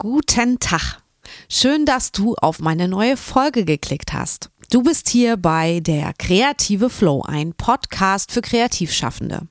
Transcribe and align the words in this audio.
Guten 0.00 0.60
Tag. 0.60 1.02
Schön, 1.48 1.84
dass 1.84 2.12
du 2.12 2.36
auf 2.36 2.60
meine 2.60 2.86
neue 2.86 3.16
Folge 3.16 3.64
geklickt 3.64 4.12
hast. 4.12 4.48
Du 4.70 4.84
bist 4.84 5.08
hier 5.08 5.36
bei 5.36 5.80
der 5.80 6.12
Kreative 6.16 6.88
Flow, 6.88 7.22
ein 7.22 7.52
Podcast 7.52 8.30
für 8.30 8.40
Kreativschaffende. 8.40 9.48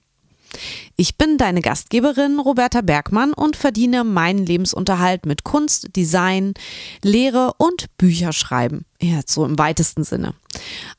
Ich 0.96 1.18
bin 1.18 1.38
deine 1.38 1.60
Gastgeberin 1.60 2.39
Roberta 2.39 2.79
Bergmann 2.79 3.33
und 3.33 3.57
verdiene 3.57 4.05
meinen 4.05 4.46
Lebensunterhalt 4.46 5.25
mit 5.25 5.44
Kunst, 5.44 5.94
Design, 5.97 6.54
Lehre 7.04 7.52
und 7.57 7.88
Bücherschreiben. 7.98 8.86
Ja, 9.02 9.20
so 9.25 9.43
im 9.43 9.59
weitesten 9.59 10.05
Sinne. 10.05 10.34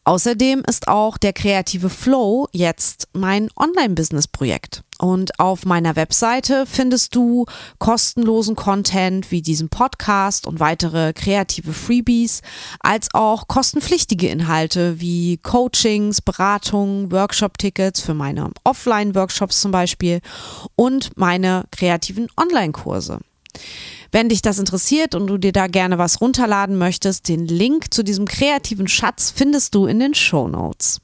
Außerdem 0.05 0.63
ist 0.67 0.89
auch 0.89 1.19
der 1.19 1.33
kreative 1.33 1.91
Flow 1.91 2.49
jetzt 2.53 3.09
mein 3.13 3.51
Online-Business-Projekt. 3.57 4.83
Und 4.99 5.39
auf 5.39 5.65
meiner 5.65 5.95
Webseite 5.95 6.67
findest 6.67 7.15
du 7.15 7.47
kostenlosen 7.79 8.57
Content 8.57 9.31
wie 9.31 9.43
diesen 9.43 9.69
Podcast 9.69 10.47
und 10.47 10.59
weitere 10.59 11.13
kreative 11.13 11.73
Freebies, 11.73 12.43
als 12.81 13.09
auch 13.15 13.47
kostenpflichtige 13.47 14.29
Inhalte 14.29 15.01
wie 15.01 15.37
Coachings, 15.37 16.21
Beratungen, 16.21 17.13
Workshop-Tickets 17.13 18.01
für 18.01 18.15
meine 18.15 18.51
Offline-Workshops 18.65 19.61
zum 19.61 19.71
Beispiel 19.71 20.21
und 20.75 21.17
meine 21.17 21.65
kreativen 21.71 22.29
Online-Kurse. 22.37 23.21
Wenn 24.11 24.29
dich 24.29 24.43
das 24.43 24.59
interessiert 24.59 25.15
und 25.15 25.27
du 25.27 25.37
dir 25.37 25.53
da 25.53 25.67
gerne 25.67 25.99
was 25.99 26.21
runterladen 26.21 26.79
möchtest, 26.79 27.29
den 27.29 27.47
Link 27.47 27.93
zu 27.93 28.03
diesem 28.03 28.27
kreativen 28.27 28.89
Schatz 28.89 29.33
findest 29.35 29.75
du 29.75 29.87
in 29.87 30.01
den 30.01 30.15
Show 30.15 30.49
Notes. 30.49 31.01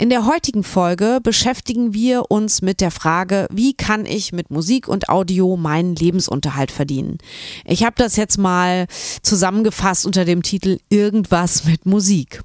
In 0.00 0.10
der 0.10 0.26
heutigen 0.26 0.62
Folge 0.62 1.18
beschäftigen 1.20 1.92
wir 1.92 2.30
uns 2.30 2.62
mit 2.62 2.80
der 2.80 2.92
Frage, 2.92 3.48
wie 3.50 3.74
kann 3.74 4.06
ich 4.06 4.32
mit 4.32 4.48
Musik 4.48 4.86
und 4.86 5.08
Audio 5.08 5.56
meinen 5.56 5.96
Lebensunterhalt 5.96 6.70
verdienen? 6.70 7.18
Ich 7.64 7.82
habe 7.82 7.96
das 7.96 8.14
jetzt 8.14 8.38
mal 8.38 8.86
zusammengefasst 9.22 10.06
unter 10.06 10.24
dem 10.24 10.44
Titel 10.44 10.78
Irgendwas 10.88 11.64
mit 11.64 11.84
Musik. 11.84 12.42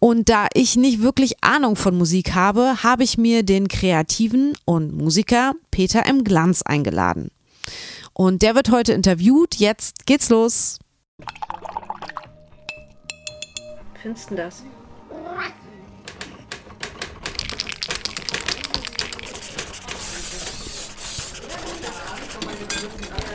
Und 0.00 0.28
da 0.28 0.48
ich 0.54 0.74
nicht 0.74 1.02
wirklich 1.02 1.44
Ahnung 1.44 1.76
von 1.76 1.96
Musik 1.96 2.34
habe, 2.34 2.82
habe 2.82 3.04
ich 3.04 3.16
mir 3.16 3.44
den 3.44 3.68
Kreativen 3.68 4.54
und 4.64 4.92
Musiker 4.92 5.52
Peter 5.70 6.04
M. 6.04 6.24
Glanz 6.24 6.62
eingeladen. 6.62 7.30
Und 8.14 8.42
der 8.42 8.54
wird 8.54 8.70
heute 8.70 8.92
interviewt. 8.92 9.56
Jetzt 9.56 10.06
geht's 10.06 10.28
los. 10.28 10.78
Findest 14.00 14.30
du 14.30 14.34
das? 14.34 14.62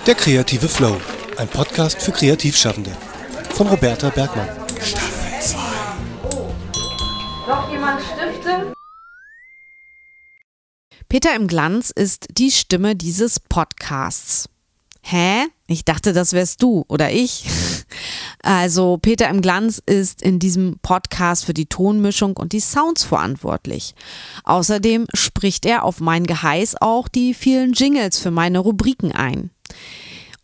Der 0.06 0.16
kreative 0.16 0.70
Flow, 0.70 0.96
ein 1.38 1.48
Podcast 1.48 2.02
für 2.02 2.12
Kreativschaffende. 2.12 2.92
Von 3.56 3.68
Roberta 3.68 4.10
Bergmann. 4.10 4.48
Staffel 4.82 5.42
2. 5.42 5.58
Noch 7.48 7.72
jemand 7.72 8.02
Stifte? 8.02 8.74
Peter 11.10 11.36
im 11.36 11.48
Glanz 11.48 11.90
ist 11.90 12.28
die 12.32 12.52
Stimme 12.52 12.96
dieses 12.96 13.40
Podcasts. 13.40 14.48
Hä? 15.10 15.46
Ich 15.68 15.86
dachte, 15.86 16.12
das 16.12 16.34
wärst 16.34 16.62
du 16.62 16.84
oder 16.90 17.12
ich. 17.12 17.46
Also 18.44 18.98
Peter 18.98 19.28
im 19.30 19.42
Glanz 19.42 19.82
ist 19.86 20.22
in 20.22 20.40
diesem 20.40 20.78
Podcast 20.82 21.46
für 21.46 21.54
die 21.54 21.66
Tonmischung 21.66 22.38
und 22.38 22.54
die 22.54 22.60
Sounds 22.60 23.04
verantwortlich. 23.04 23.96
Außerdem 24.44 25.08
spricht 25.14 25.66
er 25.66 25.84
auf 25.84 26.00
mein 26.00 26.26
Geheiß 26.26 26.76
auch 26.80 27.08
die 27.08 27.34
vielen 27.34 27.74
Jingles 27.74 28.20
für 28.20 28.32
meine 28.32 28.60
Rubriken 28.60 29.12
ein. 29.12 29.50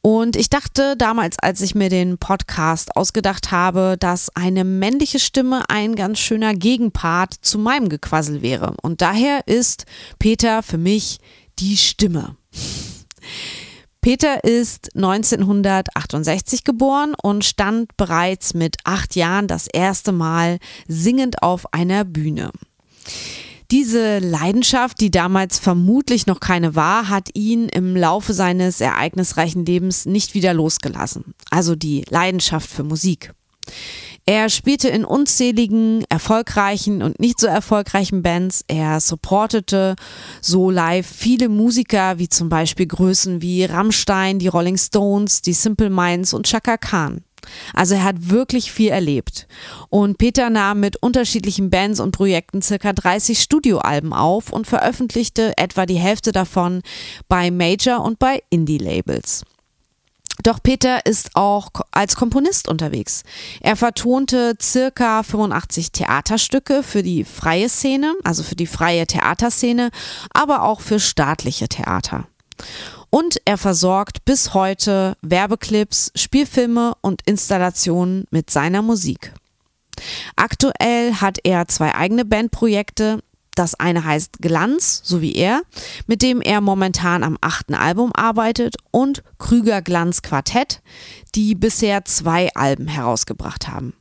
Und 0.02 0.36
ich 0.36 0.50
dachte 0.50 0.98
damals, 0.98 1.38
als 1.40 1.62
ich 1.62 1.76
mir 1.76 1.90
den 1.90 2.18
Podcast 2.18 2.98
ausgedacht 2.98 3.52
habe, 3.52 3.96
dass 4.00 4.36
eine 4.36 4.64
männliche 4.64 5.20
Stimme 5.20 5.70
ein 5.70 5.96
ganz 5.96 6.20
schöner 6.20 6.54
Gegenpart 6.54 7.34
zu 7.42 7.60
meinem 7.60 7.88
Gequassel 7.88 8.42
wäre. 8.42 8.74
Und 8.82 9.02
daher 9.02 9.48
ist 9.48 9.86
Peter 10.20 10.64
für 10.64 10.80
mich 10.80 11.20
die 11.60 11.78
Stimme. 11.78 12.36
Peter 14.04 14.44
ist 14.44 14.94
1968 14.98 16.66
geboren 16.66 17.14
und 17.24 17.46
stand 17.46 17.96
bereits 17.96 18.54
mit 18.54 18.76
acht 18.84 19.16
Jahren 19.16 19.48
das 19.48 19.68
erste 19.68 20.12
Mal 20.12 20.60
singend 20.90 21.42
auf 21.42 21.74
einer 21.74 22.04
Bühne. 22.04 22.52
Diese 23.72 24.20
Leidenschaft, 24.20 25.00
die 25.00 25.10
damals 25.10 25.58
vermutlich 25.58 26.28
noch 26.28 26.42
keine 26.42 26.76
war, 26.76 27.08
hat 27.08 27.30
ihn 27.34 27.70
im 27.70 27.96
Laufe 27.96 28.34
seines 28.34 28.82
ereignisreichen 28.82 29.66
Lebens 29.66 30.06
nicht 30.06 30.34
wieder 30.34 30.54
losgelassen. 30.54 31.34
Also 31.50 31.78
die 31.78 32.04
Leidenschaft 32.10 32.70
für 32.70 32.84
Musik. 32.84 33.34
Er 34.26 34.50
spielte 34.50 34.88
in 34.88 35.04
unzähligen 35.04 36.06
erfolgreichen 36.08 37.04
und 37.04 37.20
nicht 37.20 37.42
so 37.42 37.48
erfolgreichen 37.48 38.24
Bands. 38.24 38.64
Er 38.68 39.02
supportete 39.02 39.96
so 40.40 40.70
live 40.70 41.06
viele 41.06 41.50
Musiker, 41.50 42.20
wie 42.20 42.30
zum 42.30 42.48
Beispiel 42.48 42.86
Größen 42.86 43.42
wie 43.42 43.66
Rammstein, 43.66 44.40
die 44.40 44.48
Rolling 44.48 44.78
Stones, 44.78 45.42
die 45.42 45.52
Simple 45.52 45.90
Minds 45.90 46.34
und 46.34 46.48
Chaka 46.48 46.78
Khan. 46.78 47.22
Also 47.74 47.96
er 47.96 48.06
hat 48.06 48.30
wirklich 48.30 48.72
viel 48.72 48.90
erlebt. 48.90 49.48
Und 49.90 50.18
Peter 50.18 50.50
nahm 50.50 50.80
mit 50.80 50.96
unterschiedlichen 51.04 51.70
Bands 51.70 52.00
und 52.00 52.12
Projekten 52.12 52.62
circa 52.62 52.94
30 52.94 53.42
Studioalben 53.42 54.14
auf 54.14 54.54
und 54.54 54.68
veröffentlichte 54.68 55.58
etwa 55.58 55.86
die 55.86 56.00
Hälfte 56.00 56.32
davon 56.32 56.82
bei 57.28 57.52
Major 57.52 58.04
und 58.04 58.20
bei 58.20 58.42
Indie-Labels. 58.50 59.44
Doch 60.42 60.62
Peter 60.64 61.06
ist 61.06 61.36
auch 61.36 61.70
als 61.92 62.16
Komponist 62.16 62.68
unterwegs. 62.68 63.24
Er 63.62 63.76
vertonte 63.76 64.56
circa 64.60 65.22
85 65.22 65.92
Theaterstücke 65.92 66.82
für 66.82 67.04
die 67.04 67.24
freie 67.24 67.70
Szene, 67.70 68.16
also 68.24 68.42
für 68.42 68.56
die 68.56 68.68
freie 68.68 69.06
Theaterszene, 69.06 69.92
aber 70.34 70.64
auch 70.64 70.82
für 70.82 71.00
staatliche 71.00 71.68
Theater. 71.68 72.26
Und 73.12 73.40
er 73.46 73.60
versorgt 73.60 74.26
bis 74.26 74.56
heute 74.56 75.16
Werbeclips, 75.22 76.12
Spielfilme 76.16 76.96
und 77.02 77.22
Installationen 77.26 78.26
mit 78.32 78.50
seiner 78.50 78.82
Musik. 78.82 79.34
Aktuell 80.36 81.14
hat 81.16 81.38
er 81.44 81.68
zwei 81.68 81.94
eigene 81.94 82.26
Bandprojekte, 82.26 83.20
das 83.56 83.76
eine 83.76 84.04
heißt 84.04 84.40
Glanz, 84.40 85.02
so 85.04 85.22
wie 85.22 85.36
er, 85.36 85.62
mit 86.08 86.22
dem 86.22 86.42
er 86.42 86.62
momentan 86.62 87.24
am 87.24 87.38
achten 87.42 87.76
Album 87.76 88.12
arbeitet, 88.14 88.76
und 88.92 89.24
Krüger 89.38 89.82
Glanz 89.82 90.22
Quartett, 90.22 90.82
die 91.36 91.56
bisher 91.56 92.06
zwei 92.06 92.50
Alben 92.54 92.88
herausgebracht 92.88 93.68
haben. 93.68 93.94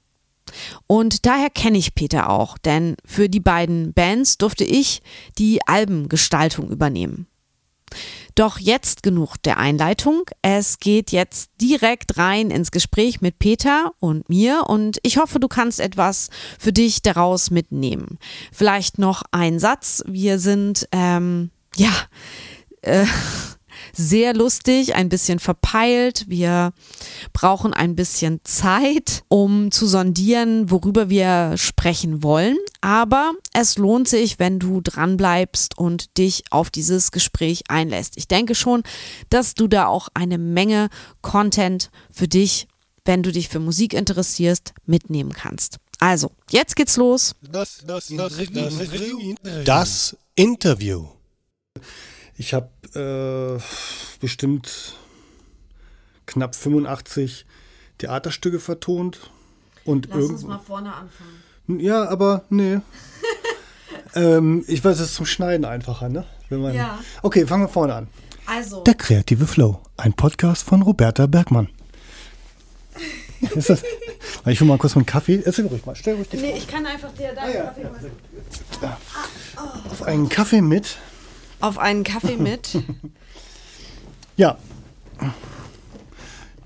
Und 0.87 1.27
daher 1.27 1.51
kenne 1.51 1.79
ich 1.79 1.95
Peter 1.95 2.29
auch, 2.29 2.59
denn 2.59 2.97
für 3.05 3.29
die 3.29 3.41
beiden 3.41 3.93
Bands 3.93 4.39
durfte 4.39 4.65
ich 4.65 5.03
die 5.39 5.61
Albengestaltung 5.67 6.69
übernehmen. 6.71 7.27
Doch 8.35 8.59
jetzt 8.59 9.03
genug 9.03 9.37
der 9.45 9.59
Einleitung. 9.59 10.23
Es 10.41 10.79
geht 10.79 11.13
jetzt 11.13 11.51
direkt 11.61 12.17
rein 12.17 12.51
ins 12.51 12.71
Gespräch 12.71 13.21
mit 13.21 13.39
Peter 13.39 13.93
und 14.01 14.29
mir 14.29 14.65
und 14.69 14.99
ich 15.03 15.19
hoffe, 15.19 15.39
du 15.41 15.49
kannst 15.49 15.81
etwas 15.81 16.31
für 16.59 16.73
dich 16.73 17.03
daraus 17.03 17.51
mitnehmen. 17.51 18.19
Vielleicht 18.53 18.99
noch 18.99 19.23
ein 19.31 19.59
Satz. 19.59 20.03
Wir 20.07 20.39
sind, 20.39 20.89
ähm, 20.93 21.51
ja, 21.77 21.93
äh, 22.83 23.07
sehr 23.93 24.35
lustig, 24.35 24.95
ein 24.95 25.09
bisschen 25.09 25.39
verpeilt. 25.39 26.25
Wir 26.29 26.73
brauchen 27.33 27.73
ein 27.73 27.95
bisschen 27.95 28.41
Zeit, 28.45 29.25
um 29.29 29.71
zu 29.71 29.87
sondieren, 29.87 30.71
worüber 30.71 31.09
wir 31.09 31.55
sprechen 31.57 32.23
wollen. 32.23 32.57
Aber 32.81 33.33
es 33.53 33.79
lohnt 33.79 34.09
sich, 34.09 34.39
wenn 34.39 34.59
du 34.59 34.81
dranbleibst 34.81 35.79
und 35.79 36.19
dich 36.19 36.45
auf 36.51 36.71
dieses 36.71 37.11
Gespräch 37.13 37.65
einlässt. 37.69 38.17
Ich 38.17 38.29
denke 38.29 38.55
schon, 38.55 38.83
dass 39.31 39.55
du 39.55 39.69
da 39.69 39.87
auch 39.87 40.09
eine 40.15 40.39
Menge 40.39 40.89
Content 41.21 41.91
für 42.11 42.29
dich, 42.29 42.67
wenn 43.05 43.23
du 43.23 43.33
dich 43.33 43.49
für 43.49 43.61
Musik 43.61 43.95
interessierst, 43.95 44.75
mitnehmen 44.87 45.33
kannst. 45.33 45.79
Also, 45.99 46.33
jetzt 46.51 46.75
geht's 46.75 46.97
los. 46.97 47.35
Das, 47.43 47.83
das, 47.87 48.09
das, 48.09 48.35
das 49.65 50.17
Interview. 50.35 51.07
Ich 52.37 52.55
habe 52.55 52.71
äh, 52.95 53.59
bestimmt 54.21 54.97
knapp 56.27 56.55
85 56.55 57.47
Theaterstücke 57.99 58.61
vertont. 58.61 59.31
Und 59.85 60.09
Lass 60.11 60.27
uns 60.27 60.45
mal 60.45 60.59
vorne 60.59 60.93
anfangen. 60.95 61.81
Ja, 61.81 62.09
aber 62.09 62.45
nee. 62.51 62.81
ähm, 64.15 64.65
ich 64.69 64.85
weiß, 64.85 64.99
es 65.01 65.11
ist 65.11 65.15
zum 65.15 65.27
Schneiden 65.27 65.65
einfacher, 65.65 66.09
ne? 66.09 66.25
Man, 66.51 66.75
ja. 66.75 66.99
Okay, 67.23 67.47
fangen 67.47 67.65
wir 67.65 67.69
vorne 67.69 67.95
an. 67.95 68.09
Also. 68.47 68.83
Der 68.83 68.95
kreative 68.95 69.47
Flow, 69.47 69.81
ein 69.97 70.13
Podcast 70.13 70.65
von 70.65 70.83
Roberta 70.83 71.27
Bergmann. 71.27 71.69
ist 73.55 73.71
das? 73.71 73.83
Ich 74.47 74.61
hole 74.61 74.69
mal 74.69 74.79
kurz 74.79 74.95
meinen 74.95 75.07
Kaffee. 75.07 75.43
Erzähl 75.45 75.67
ruhig 75.67 75.87
mal. 75.87 75.97
Stell 75.97 76.17
ruhig 76.17 76.29
die 76.29 76.37
Nee, 76.37 76.59
ich 76.59 76.69
kann 76.69 76.85
einfach 76.85 77.13
dir 77.15 77.33
da 77.35 77.43
ah, 77.43 77.49
ja. 77.49 77.63
Kaffee. 77.65 77.87
Ja. 78.83 78.99
Auf 79.91 80.03
einen 80.03 80.29
Kaffee 80.29 80.61
mit 80.61 80.99
auf 81.63 81.79
einen 81.79 82.05
Kaffee 82.05 82.37
mit. 82.39 82.77
ja. 84.37 84.59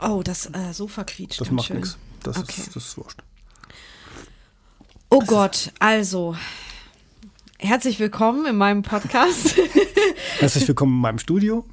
Oh, 0.00 0.22
das 0.24 0.46
äh, 0.52 0.72
Sofa 0.72 1.04
quietscht. 1.04 1.40
Das 1.40 1.50
macht 1.50 1.70
nichts. 1.70 1.96
Das, 2.22 2.38
Okay. 2.38 2.60
ist, 2.62 2.74
das 2.74 2.84
ist 2.86 2.98
wurscht. 2.98 3.22
Oh 5.10 5.20
Gott, 5.20 5.72
also. 5.78 6.36
Herzlich 7.58 7.98
willkommen 8.00 8.44
in 8.46 8.56
meinem 8.56 8.82
Podcast. 8.82 9.56
Herzlich 10.38 10.66
willkommen 10.68 10.92
in 10.94 11.00
meinem 11.00 11.18
Studio. 11.18 11.64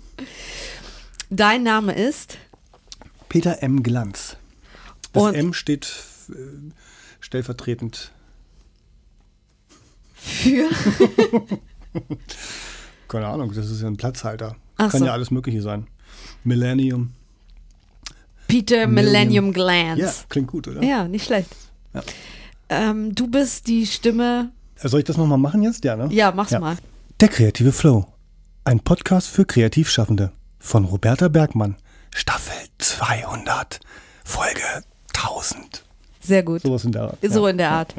Dein 1.30 1.64
Name 1.64 1.94
ist 1.94 2.38
Peter 3.28 3.62
M. 3.64 3.84
Glanz. 3.84 4.38
Das 5.12 5.24
Und- 5.24 5.36
M 5.36 5.54
steht 5.54 5.92
äh, 6.30 6.34
stellvertretend, 7.20 8.12
für. 10.14 10.70
keine 13.13 13.27
Ahnung, 13.27 13.54
das 13.54 13.69
ist 13.69 13.81
ja 13.81 13.88
ein 13.88 13.95
Platzhalter. 13.95 14.56
Ach 14.77 14.89
Kann 14.89 15.01
so. 15.01 15.06
ja 15.06 15.13
alles 15.13 15.30
Mögliche 15.30 15.62
sein. 15.62 15.86
Millennium. 16.44 17.12
Peter 18.48 18.88
Millennium 18.88 19.54
Glance. 19.54 20.01
Ja, 20.01 20.12
klingt 20.30 20.48
gut, 20.48 20.68
oder? 20.68 20.81
Ja, 20.83 21.07
nicht 21.07 21.25
schlecht. 21.25 21.50
Ja. 21.94 22.01
Ähm, 22.69 23.13
du 23.13 23.27
bist 23.27 23.68
die 23.68 23.86
Stimme. 23.86 24.51
Äh, 24.81 24.88
Soll 24.88 25.01
ich 25.01 25.06
das 25.06 25.18
nochmal 25.18 25.38
machen 25.38 25.62
jetzt? 25.62 25.83
Ja, 25.86 25.95
ne? 25.95 26.07
Ja, 26.12 26.31
mach's 26.31 26.51
Ja. 26.51 26.60
mal. 26.60 26.75
Der 27.21 27.27
kreative 27.27 27.71
Flow. 27.71 28.06
Ein 28.65 28.80
Podcast 28.80 29.27
für 29.27 29.45
Kreativschaffende 29.45 30.31
von 30.57 30.86
Roberta 30.86 31.27
Bergmann. 31.27 31.75
Staffel 32.15 32.56
200. 32.80 33.80
Folge 34.24 34.62
1000. 35.15 35.83
Sehr 36.19 36.42
gut. 36.42 36.62
Sowas 36.62 36.83
in 36.86 36.94
der 36.94 37.04
Art. 37.04 37.18
So 37.21 37.45
ja. 37.45 37.51
in 37.51 37.57
der 37.57 37.71
Art. 37.71 37.94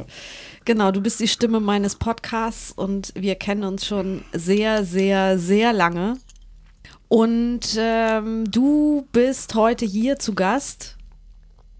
Genau, 0.66 0.92
du 0.92 1.02
bist 1.02 1.20
die 1.20 1.28
Stimme 1.28 1.60
meines 1.60 1.96
Podcasts 1.96 2.72
und 2.72 3.12
wir 3.14 3.34
kennen 3.34 3.64
uns 3.64 3.84
schon 3.84 4.22
sehr, 4.32 4.84
sehr, 4.84 5.38
sehr 5.38 5.74
lange. 5.74 6.16
Und 7.08 7.76
ähm, 7.76 8.50
du 8.50 9.06
bist 9.12 9.54
heute 9.54 9.84
hier 9.84 10.18
zu 10.18 10.34
Gast, 10.34 10.96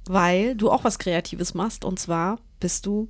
weil 0.04 0.54
du 0.54 0.70
auch 0.70 0.84
was 0.84 0.98
Kreatives 0.98 1.54
machst. 1.54 1.86
Und 1.86 1.98
zwar 1.98 2.38
bist 2.60 2.84
du, 2.84 3.08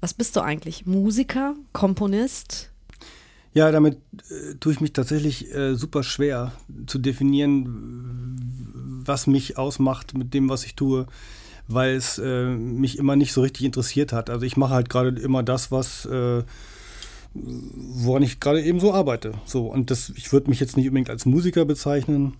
was 0.00 0.14
bist 0.14 0.36
du 0.36 0.40
eigentlich? 0.40 0.86
Musiker, 0.86 1.54
Komponist? 1.74 2.70
Ja, 3.52 3.70
damit 3.72 3.98
äh, 4.30 4.54
tue 4.54 4.72
ich 4.72 4.80
mich 4.80 4.94
tatsächlich 4.94 5.54
äh, 5.54 5.74
super 5.74 6.02
schwer 6.02 6.52
zu 6.86 6.98
definieren, 6.98 9.02
was 9.04 9.26
mich 9.26 9.58
ausmacht 9.58 10.16
mit 10.16 10.32
dem, 10.32 10.48
was 10.48 10.64
ich 10.64 10.76
tue, 10.76 11.06
weil 11.74 11.96
es 11.96 12.18
äh, 12.18 12.46
mich 12.46 12.98
immer 12.98 13.16
nicht 13.16 13.32
so 13.32 13.42
richtig 13.42 13.64
interessiert 13.64 14.12
hat. 14.12 14.30
Also 14.30 14.44
ich 14.44 14.56
mache 14.56 14.74
halt 14.74 14.88
gerade 14.90 15.20
immer 15.20 15.42
das, 15.42 15.70
was 15.70 16.06
äh, 16.06 16.42
woran 17.34 18.22
ich 18.22 18.40
gerade 18.40 18.62
eben 18.62 18.80
so 18.80 18.92
arbeite. 18.92 19.32
So 19.44 19.66
und 19.66 19.90
das, 19.90 20.10
ich 20.16 20.32
würde 20.32 20.50
mich 20.50 20.60
jetzt 20.60 20.76
nicht 20.76 20.86
unbedingt 20.88 21.10
als 21.10 21.26
Musiker 21.26 21.64
bezeichnen 21.64 22.34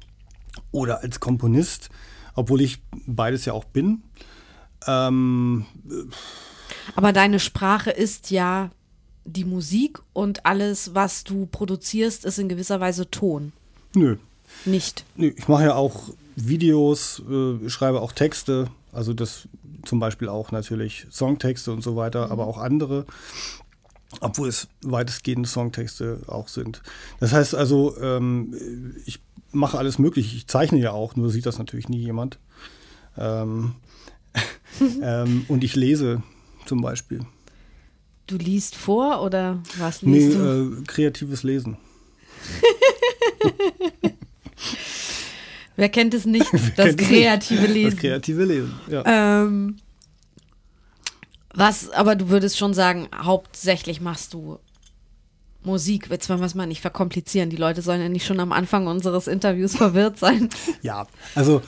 oder 0.70 1.02
als 1.02 1.20
Komponist, 1.20 1.90
obwohl 2.34 2.60
ich 2.60 2.82
beides 3.06 3.44
ja 3.44 3.52
auch 3.52 3.64
bin. 3.64 4.02
Ähm, 4.86 5.66
Aber 6.94 7.12
deine 7.12 7.40
Sprache 7.40 7.90
ist 7.90 8.30
ja 8.30 8.70
die 9.24 9.44
Musik 9.44 10.00
und 10.12 10.44
alles, 10.46 10.94
was 10.94 11.24
du 11.24 11.46
produzierst, 11.46 12.24
ist 12.24 12.38
in 12.38 12.48
gewisser 12.48 12.80
Weise 12.80 13.10
Ton. 13.10 13.52
nö, 13.94 14.16
Nicht. 14.64 15.04
Nö, 15.16 15.32
Ich 15.36 15.48
mache 15.48 15.64
ja 15.64 15.74
auch 15.74 16.10
Videos, 16.34 17.22
äh, 17.30 17.68
schreibe 17.68 18.00
auch 18.00 18.12
Texte, 18.12 18.68
also 18.92 19.12
das 19.14 19.48
zum 19.84 19.98
Beispiel 19.98 20.28
auch 20.28 20.52
natürlich 20.52 21.06
Songtexte 21.10 21.72
und 21.72 21.82
so 21.82 21.96
weiter, 21.96 22.30
aber 22.30 22.46
auch 22.46 22.58
andere, 22.58 23.04
obwohl 24.20 24.48
es 24.48 24.68
weitestgehend 24.82 25.48
Songtexte 25.48 26.20
auch 26.26 26.48
sind. 26.48 26.82
Das 27.18 27.32
heißt 27.32 27.54
also, 27.54 27.96
ähm, 28.00 28.94
ich 29.06 29.20
mache 29.50 29.78
alles 29.78 29.98
möglich. 29.98 30.36
Ich 30.36 30.46
zeichne 30.46 30.78
ja 30.78 30.92
auch, 30.92 31.16
nur 31.16 31.30
sieht 31.30 31.46
das 31.46 31.58
natürlich 31.58 31.88
nie 31.88 31.98
jemand. 32.00 32.38
Ähm, 33.16 33.74
ähm, 35.02 35.44
und 35.48 35.64
ich 35.64 35.74
lese 35.76 36.22
zum 36.66 36.80
Beispiel. 36.80 37.20
Du 38.26 38.36
liest 38.36 38.76
vor 38.76 39.22
oder 39.22 39.58
was 39.78 40.02
Nee, 40.02 40.18
liest 40.26 40.38
du? 40.38 40.78
äh, 40.80 40.84
kreatives 40.86 41.42
Lesen. 41.42 41.76
Wer 45.76 45.88
kennt 45.88 46.14
es 46.14 46.26
nicht? 46.26 46.46
Das 46.76 46.96
kreative 46.96 47.62
Das 47.62 47.70
Lesen. 47.70 47.98
kreative 47.98 48.44
Lesen, 48.44 48.74
ja. 48.88 49.02
ähm, 49.44 49.78
was, 51.54 51.90
aber 51.90 52.16
du 52.16 52.28
würdest 52.30 52.56
schon 52.58 52.72
sagen, 52.74 53.08
hauptsächlich 53.14 54.00
machst 54.00 54.32
du 54.34 54.58
Musik. 55.64 56.08
Jetzt 56.10 56.28
wollen 56.28 56.40
wir 56.40 56.46
es 56.46 56.54
mal 56.54 56.66
nicht 56.66 56.80
verkomplizieren. 56.80 57.50
Die 57.50 57.56
Leute 57.56 57.82
sollen 57.82 58.00
ja 58.00 58.08
nicht 58.08 58.26
schon 58.26 58.40
am 58.40 58.52
Anfang 58.52 58.86
unseres 58.86 59.26
Interviews 59.28 59.76
verwirrt 59.76 60.18
sein. 60.18 60.48
Ja, 60.82 61.06
also 61.34 61.62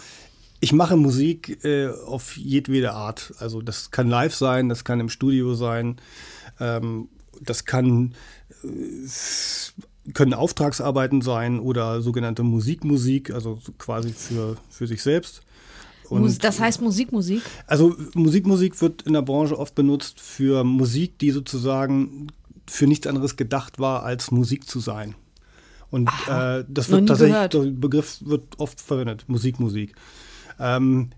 ich 0.61 0.73
mache 0.73 0.97
Musik 0.97 1.62
äh, 1.65 1.89
auf 1.89 2.37
jedwede 2.37 2.93
Art. 2.93 3.35
Also 3.39 3.61
das 3.62 3.91
kann 3.91 4.09
live 4.09 4.35
sein, 4.35 4.69
das 4.69 4.85
kann 4.85 4.99
im 5.00 5.09
Studio 5.11 5.55
sein, 5.55 5.97
ähm, 6.59 7.09
das 7.41 7.65
kann 7.67 8.15
äh, 8.65 8.67
können 10.12 10.35
Auftragsarbeiten 10.35 11.23
sein 11.23 11.59
oder 11.61 12.03
sogenannte 12.03 12.43
Musikmusik, 12.43 13.31
also 13.33 13.59
so 13.62 13.73
quasi 13.79 14.11
für, 14.12 14.56
für 14.69 14.87
sich 14.87 15.03
selbst. 15.03 15.41
Mus- 16.11 16.39
das 16.39 16.61
heißt 16.61 16.83
Musik, 16.83 17.12
Musik. 17.12 17.43
Also 17.67 17.97
Musikmusik 18.15 18.81
wird 18.83 19.03
in 19.03 19.15
der 19.15 19.23
Branche 19.23 19.59
oft 19.59 19.75
benutzt 19.75 20.21
für 20.21 20.62
Musik, 20.62 21.19
die 21.19 21.31
sozusagen 21.31 22.27
für 22.67 22.87
nichts 22.87 23.06
anderes 23.06 23.37
gedacht 23.37 23.79
war, 23.79 24.03
als 24.03 24.31
Musik 24.31 24.69
zu 24.69 24.81
sein. 24.81 25.15
Und 25.91 26.09
äh, 26.29 26.65
das 26.69 26.91
wird 26.91 27.09
tatsächlich, 27.09 27.35
gehört. 27.35 27.55
der 27.55 27.61
Begriff 27.71 28.19
wird 28.25 28.43
oft 28.59 28.81
verwendet, 28.81 29.25
Musikmusik. 29.29 29.95
Ähm, 30.59 31.11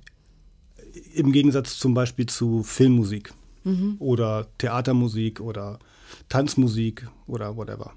Im 1.15 1.33
Gegensatz 1.33 1.79
zum 1.79 1.95
Beispiel 1.95 2.27
zu 2.27 2.63
Filmmusik 2.63 3.33
Mhm. 3.65 3.97
oder 3.99 4.47
Theatermusik 4.59 5.41
oder 5.41 5.81
Tanzmusik 6.29 7.09
oder 7.27 7.57
whatever. 7.57 7.93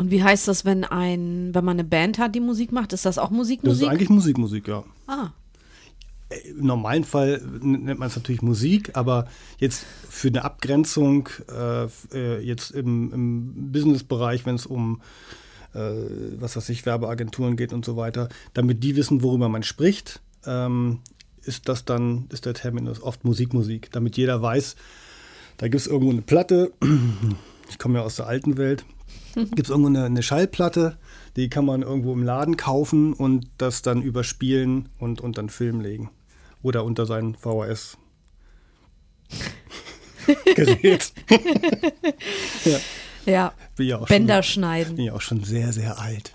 Und 0.00 0.10
wie 0.10 0.22
heißt 0.24 0.48
das, 0.48 0.64
wenn 0.64 0.84
ein, 0.84 1.54
wenn 1.54 1.62
man 1.62 1.74
eine 1.78 1.84
Band 1.84 2.18
hat, 2.18 2.34
die 2.34 2.40
Musik 2.40 2.72
macht? 2.72 2.94
Ist 2.94 3.04
das 3.04 3.18
auch 3.18 3.28
Musik, 3.28 3.60
Das 3.60 3.72
Musik? 3.74 3.82
ist 3.82 3.88
eigentlich 3.90 4.08
Musikmusik, 4.08 4.66
ja. 4.66 4.82
ah, 5.06 5.28
Im 6.56 6.64
normalen 6.64 7.04
Fall 7.04 7.42
nennt 7.60 7.98
man 7.98 8.08
es 8.08 8.16
natürlich 8.16 8.40
Musik, 8.40 8.96
aber 8.96 9.28
jetzt 9.58 9.84
für 10.08 10.28
eine 10.28 10.42
Abgrenzung, 10.42 11.28
äh, 11.54 11.84
äh, 12.14 12.40
jetzt 12.40 12.70
im, 12.70 13.12
im 13.12 13.72
Businessbereich, 13.72 14.46
wenn 14.46 14.54
es 14.54 14.64
um 14.64 15.02
äh, 15.74 15.80
was 16.38 16.56
weiß 16.56 16.70
ich, 16.70 16.86
Werbeagenturen 16.86 17.56
geht 17.56 17.74
und 17.74 17.84
so 17.84 17.98
weiter, 17.98 18.30
damit 18.54 18.82
die 18.82 18.96
wissen, 18.96 19.22
worüber 19.22 19.50
man 19.50 19.62
spricht, 19.64 20.22
ähm, 20.46 21.00
ist 21.42 21.68
das 21.68 21.84
dann, 21.84 22.24
ist 22.30 22.46
der 22.46 22.54
Terminus 22.54 23.02
oft 23.02 23.24
Musikmusik, 23.26 23.90
damit 23.92 24.16
jeder 24.16 24.40
weiß, 24.40 24.76
da 25.58 25.68
gibt 25.68 25.82
es 25.82 25.86
irgendwo 25.86 26.10
eine 26.10 26.22
Platte, 26.22 26.72
ich 27.68 27.78
komme 27.78 27.98
ja 27.98 28.04
aus 28.06 28.16
der 28.16 28.28
alten 28.28 28.56
Welt, 28.56 28.86
gibt 29.34 29.64
es 29.64 29.70
irgendwo 29.70 29.88
eine, 29.88 30.04
eine 30.04 30.22
Schallplatte, 30.22 30.98
die 31.36 31.48
kann 31.48 31.64
man 31.64 31.82
irgendwo 31.82 32.12
im 32.12 32.22
Laden 32.22 32.56
kaufen 32.56 33.12
und 33.12 33.46
das 33.58 33.82
dann 33.82 34.02
überspielen 34.02 34.88
und 34.98 35.20
unter 35.20 35.40
einen 35.40 35.50
Film 35.50 35.80
legen. 35.80 36.10
Oder 36.62 36.84
unter 36.84 37.06
sein 37.06 37.34
VHS. 37.34 37.96
Gerät. 40.54 41.12
ja. 43.24 43.52
Ja 43.78 43.98
auch 43.98 44.08
Bänder 44.08 44.42
schon, 44.42 44.52
schneiden. 44.54 44.96
bin 44.96 45.06
ja 45.06 45.14
auch 45.14 45.20
schon 45.20 45.42
sehr, 45.42 45.72
sehr 45.72 45.98
alt. 45.98 46.34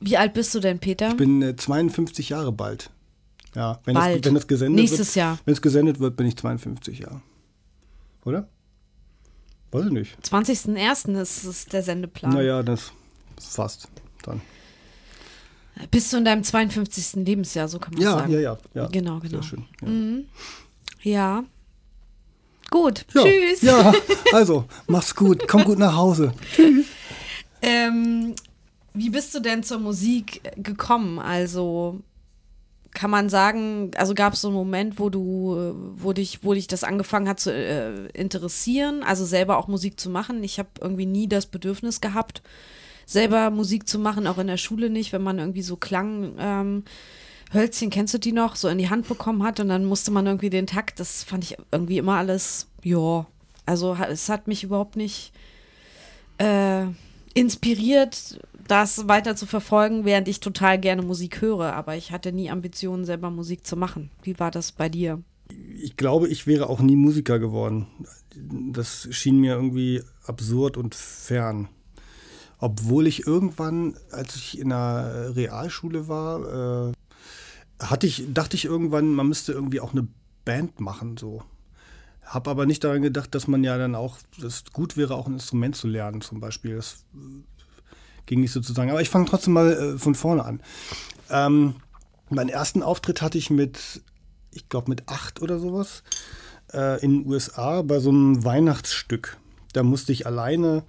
Wie 0.00 0.16
alt 0.16 0.34
bist 0.34 0.54
du 0.54 0.60
denn, 0.60 0.78
Peter? 0.78 1.10
Ich 1.10 1.16
bin 1.16 1.42
äh, 1.42 1.56
52 1.56 2.28
Jahre 2.28 2.52
bald. 2.52 2.90
Ja, 3.54 3.80
wenn, 3.84 3.94
Bald. 3.94 4.24
Das, 4.24 4.28
wenn 4.28 4.34
das 4.34 4.46
gesendet 4.46 4.80
Nächstes 4.80 5.08
wird. 5.08 5.16
Jahr. 5.16 5.38
Wenn 5.44 5.52
es 5.52 5.62
gesendet 5.62 6.00
wird, 6.00 6.16
bin 6.16 6.26
ich 6.26 6.36
52 6.36 7.00
Jahre. 7.00 7.20
Oder? 8.24 8.48
Weiß 9.72 9.86
ich 9.86 9.92
nicht. 9.92 10.16
20.01. 10.22 11.20
ist, 11.20 11.44
ist 11.44 11.72
der 11.72 11.82
Sendeplan. 11.82 12.32
Naja, 12.32 12.62
das 12.62 12.92
ist 13.38 13.54
fast 13.56 13.88
dann. 14.22 14.40
Bist 15.90 16.12
du 16.12 16.18
in 16.18 16.24
deinem 16.24 16.44
52. 16.44 17.24
Lebensjahr, 17.24 17.66
so 17.66 17.78
kann 17.78 17.94
man 17.94 18.02
Ja, 18.02 18.10
sagen. 18.18 18.32
ja, 18.32 18.38
ja, 18.40 18.58
ja. 18.74 18.86
Genau, 18.88 19.18
genau. 19.18 19.40
Sehr 19.40 19.42
schön. 19.42 20.24
Ja. 21.02 21.10
Ja. 21.38 21.44
Gut. 22.70 23.04
Ja, 23.14 23.22
Tschüss. 23.24 23.62
Ja, 23.62 23.92
also, 24.32 24.66
mach's 24.86 25.14
gut. 25.14 25.48
Komm 25.48 25.64
gut 25.64 25.78
nach 25.78 25.96
Hause. 25.96 26.32
Ähm, 27.62 28.34
wie 28.94 29.10
bist 29.10 29.34
du 29.34 29.40
denn 29.40 29.62
zur 29.62 29.78
Musik 29.78 30.42
gekommen? 30.56 31.18
Also 31.18 32.00
kann 32.94 33.10
man 33.10 33.28
sagen, 33.28 33.90
also 33.96 34.14
gab 34.14 34.34
es 34.34 34.42
so 34.42 34.48
einen 34.48 34.56
Moment, 34.56 34.98
wo 34.98 35.08
du, 35.08 35.74
wo 35.96 36.12
dich, 36.12 36.44
wo 36.44 36.54
dich 36.54 36.66
das 36.66 36.84
angefangen 36.84 37.28
hat 37.28 37.40
zu 37.40 37.52
äh, 37.52 38.06
interessieren, 38.08 39.02
also 39.02 39.24
selber 39.24 39.56
auch 39.56 39.68
Musik 39.68 39.98
zu 39.98 40.10
machen? 40.10 40.42
Ich 40.44 40.58
habe 40.58 40.68
irgendwie 40.80 41.06
nie 41.06 41.28
das 41.28 41.46
Bedürfnis 41.46 42.00
gehabt, 42.00 42.42
selber 43.06 43.50
Musik 43.50 43.88
zu 43.88 43.98
machen, 43.98 44.26
auch 44.26 44.38
in 44.38 44.46
der 44.46 44.58
Schule 44.58 44.90
nicht, 44.90 45.12
wenn 45.12 45.22
man 45.22 45.38
irgendwie 45.38 45.62
so 45.62 45.76
Klang. 45.76 46.34
Ähm, 46.38 46.84
Hölzchen, 47.52 47.90
kennst 47.90 48.14
du 48.14 48.18
die 48.18 48.32
noch, 48.32 48.56
so 48.56 48.68
in 48.68 48.78
die 48.78 48.88
Hand 48.88 49.08
bekommen 49.08 49.42
hat 49.42 49.60
und 49.60 49.68
dann 49.68 49.84
musste 49.84 50.10
man 50.10 50.26
irgendwie 50.26 50.48
den 50.48 50.66
Takt, 50.66 50.98
das 51.00 51.22
fand 51.22 51.44
ich 51.44 51.58
irgendwie 51.70 51.98
immer 51.98 52.16
alles, 52.16 52.68
ja, 52.82 53.26
also 53.66 53.94
es 54.08 54.28
hat 54.28 54.48
mich 54.48 54.64
überhaupt 54.64 54.96
nicht 54.96 55.32
äh, 56.38 56.86
inspiriert, 57.34 58.40
das 58.72 59.06
weiter 59.06 59.36
zu 59.36 59.44
verfolgen, 59.44 60.06
während 60.06 60.28
ich 60.28 60.40
total 60.40 60.80
gerne 60.80 61.02
Musik 61.02 61.42
höre. 61.42 61.74
Aber 61.74 61.94
ich 61.94 62.10
hatte 62.10 62.32
nie 62.32 62.50
Ambitionen, 62.50 63.04
selber 63.04 63.30
Musik 63.30 63.66
zu 63.66 63.76
machen. 63.76 64.10
Wie 64.22 64.38
war 64.38 64.50
das 64.50 64.72
bei 64.72 64.88
dir? 64.88 65.22
Ich 65.76 65.96
glaube, 65.98 66.26
ich 66.28 66.46
wäre 66.46 66.70
auch 66.70 66.80
nie 66.80 66.96
Musiker 66.96 67.38
geworden. 67.38 67.86
Das 68.72 69.08
schien 69.10 69.38
mir 69.40 69.52
irgendwie 69.52 70.02
absurd 70.24 70.78
und 70.78 70.94
fern. 70.94 71.68
Obwohl 72.58 73.06
ich 73.06 73.26
irgendwann, 73.26 73.98
als 74.10 74.36
ich 74.36 74.58
in 74.58 74.70
der 74.70 75.36
Realschule 75.36 76.08
war, 76.08 76.88
äh, 76.88 76.92
hatte 77.78 78.06
ich, 78.06 78.24
dachte 78.32 78.56
ich 78.56 78.64
irgendwann, 78.64 79.12
man 79.12 79.28
müsste 79.28 79.52
irgendwie 79.52 79.80
auch 79.80 79.92
eine 79.92 80.08
Band 80.46 80.80
machen, 80.80 81.18
so. 81.18 81.42
Hab 82.24 82.48
aber 82.48 82.64
nicht 82.64 82.84
daran 82.84 83.02
gedacht, 83.02 83.34
dass 83.34 83.48
man 83.48 83.64
ja 83.64 83.76
dann 83.76 83.94
auch, 83.94 84.16
das 84.40 84.64
gut 84.72 84.96
wäre, 84.96 85.14
auch 85.16 85.26
ein 85.26 85.34
Instrument 85.34 85.76
zu 85.76 85.88
lernen, 85.88 86.22
zum 86.22 86.40
Beispiel. 86.40 86.76
Das 86.76 87.04
ging 88.26 88.40
nicht 88.40 88.52
sozusagen. 88.52 88.90
Aber 88.90 89.00
ich 89.00 89.10
fange 89.10 89.26
trotzdem 89.26 89.54
mal 89.54 89.72
äh, 89.72 89.98
von 89.98 90.14
vorne 90.14 90.44
an. 90.44 90.60
Ähm, 91.30 91.76
meinen 92.30 92.48
ersten 92.48 92.82
Auftritt 92.82 93.22
hatte 93.22 93.38
ich 93.38 93.50
mit, 93.50 94.02
ich 94.50 94.68
glaube, 94.68 94.90
mit 94.90 95.08
acht 95.08 95.42
oder 95.42 95.58
sowas 95.58 96.02
äh, 96.72 97.02
in 97.02 97.22
den 97.22 97.26
USA 97.30 97.82
bei 97.82 97.98
so 98.00 98.10
einem 98.10 98.44
Weihnachtsstück. 98.44 99.36
Da 99.72 99.82
musste 99.82 100.12
ich 100.12 100.26
alleine 100.26 100.84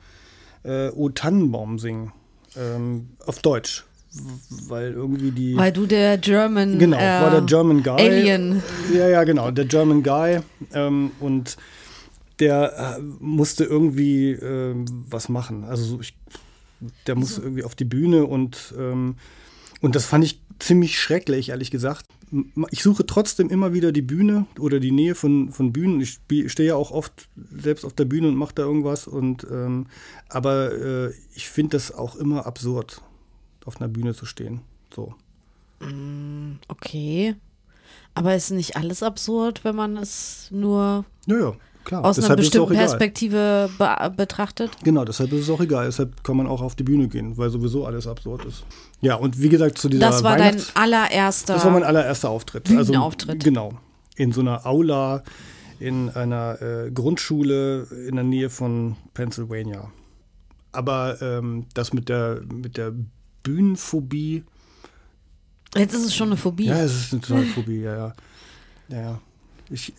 äh, 0.63 0.89
O 0.89 1.09
Tannenbaum 1.09 1.79
singen. 1.79 2.11
Ähm, 2.55 3.09
auf 3.25 3.39
Deutsch 3.39 3.85
weil 4.67 4.91
irgendwie 4.91 5.31
die. 5.31 5.57
Weil 5.57 5.71
du 5.71 5.85
der 5.85 6.17
German. 6.17 6.77
Genau, 6.77 6.97
äh, 6.97 7.21
war 7.21 7.31
der 7.31 7.41
German 7.41 7.81
Guy. 7.81 7.99
Alien. 7.99 8.61
Ja, 8.93 9.07
ja, 9.07 9.23
genau, 9.23 9.51
der 9.51 9.65
German 9.65 10.03
Guy. 10.03 10.39
Ähm, 10.73 11.11
und 11.19 11.57
der 12.39 12.97
äh, 12.97 13.01
musste 13.19 13.63
irgendwie 13.63 14.31
äh, 14.31 14.75
was 15.09 15.29
machen. 15.29 15.63
Also 15.63 15.99
ich, 15.99 16.15
der 17.07 17.15
muss 17.15 17.37
irgendwie 17.37 17.63
auf 17.63 17.75
die 17.75 17.85
Bühne 17.85 18.25
und, 18.25 18.73
ähm, 18.77 19.15
und 19.81 19.95
das 19.95 20.05
fand 20.05 20.23
ich 20.23 20.41
ziemlich 20.59 20.99
schrecklich, 20.99 21.49
ehrlich 21.49 21.71
gesagt. 21.71 22.05
Ich 22.71 22.81
suche 22.81 23.05
trotzdem 23.05 23.49
immer 23.49 23.73
wieder 23.73 23.91
die 23.91 24.01
Bühne 24.01 24.47
oder 24.57 24.79
die 24.79 24.91
Nähe 24.91 25.13
von, 25.13 25.51
von 25.51 25.71
Bühnen. 25.71 26.01
Ich 26.01 26.19
stehe 26.51 26.69
ja 26.69 26.75
auch 26.75 26.89
oft 26.91 27.29
selbst 27.55 27.85
auf 27.85 27.93
der 27.93 28.05
Bühne 28.05 28.27
und 28.27 28.35
mache 28.35 28.55
da 28.55 28.63
irgendwas. 28.63 29.05
Und, 29.05 29.45
ähm, 29.51 29.85
aber 30.29 30.71
äh, 30.71 31.13
ich 31.35 31.47
finde 31.49 31.77
das 31.77 31.91
auch 31.91 32.15
immer 32.15 32.47
absurd 32.47 33.01
auf 33.65 33.79
einer 33.79 33.87
Bühne 33.87 34.15
zu 34.15 34.25
stehen. 34.25 34.61
So. 34.95 35.13
Mm, 35.79 36.53
okay. 36.67 37.35
Aber 38.15 38.35
ist 38.35 38.49
nicht 38.49 38.77
alles 38.77 39.03
absurd, 39.03 39.63
wenn 39.63 39.75
man 39.75 39.97
es 39.97 40.47
nur 40.51 41.05
ja, 41.27 41.39
ja, 41.39 41.53
klar. 41.83 42.03
aus 42.03 42.19
einer 42.19 42.35
bestimmten 42.35 42.73
Perspektive 42.73 43.69
be 43.77 44.13
betrachtet? 44.15 44.71
Genau, 44.83 45.05
deshalb 45.05 45.31
ist 45.33 45.41
es 45.41 45.49
auch 45.49 45.61
egal. 45.61 45.85
Deshalb 45.85 46.23
kann 46.23 46.37
man 46.37 46.47
auch 46.47 46.61
auf 46.61 46.75
die 46.75 46.83
Bühne 46.83 47.07
gehen, 47.07 47.37
weil 47.37 47.49
sowieso 47.49 47.85
alles 47.85 48.07
absurd 48.07 48.45
ist. 48.45 48.63
Ja, 49.01 49.15
und 49.15 49.41
wie 49.41 49.49
gesagt, 49.49 49.77
zu 49.77 49.89
dieser 49.89 50.09
Das 50.09 50.23
war 50.23 50.37
dein 50.37 50.61
allererster 50.73 51.55
Das 51.55 51.65
war 51.65 51.71
mein 51.71 51.83
allererster 51.83 52.29
Auftritt. 52.29 52.65
Bühnenauftritt. 52.65 53.29
Also, 53.29 53.43
genau. 53.43 53.73
In 54.15 54.31
so 54.31 54.41
einer 54.41 54.65
Aula 54.65 55.23
in 55.79 56.09
einer 56.11 56.61
äh, 56.61 56.91
Grundschule 56.91 57.87
in 58.07 58.15
der 58.15 58.23
Nähe 58.23 58.49
von 58.49 58.95
Pennsylvania. 59.13 59.91
Aber 60.71 61.21
ähm, 61.21 61.65
das 61.73 61.91
mit 61.91 62.07
der, 62.07 62.41
mit 62.51 62.77
der 62.77 62.93
Bühnenphobie. 63.43 64.43
Jetzt 65.75 65.93
ist 65.93 66.05
es 66.05 66.15
schon 66.15 66.29
eine 66.29 66.37
Phobie. 66.37 66.67
Ja, 66.67 66.77
es 66.77 66.93
ist 66.93 67.11
eine 67.13 67.21
totale 67.21 67.45
Phobie, 67.47 67.81
ja, 67.81 67.95
ja. 67.95 68.13
ja, 68.87 69.01
ja. 69.01 69.21
Ich, 69.73 69.93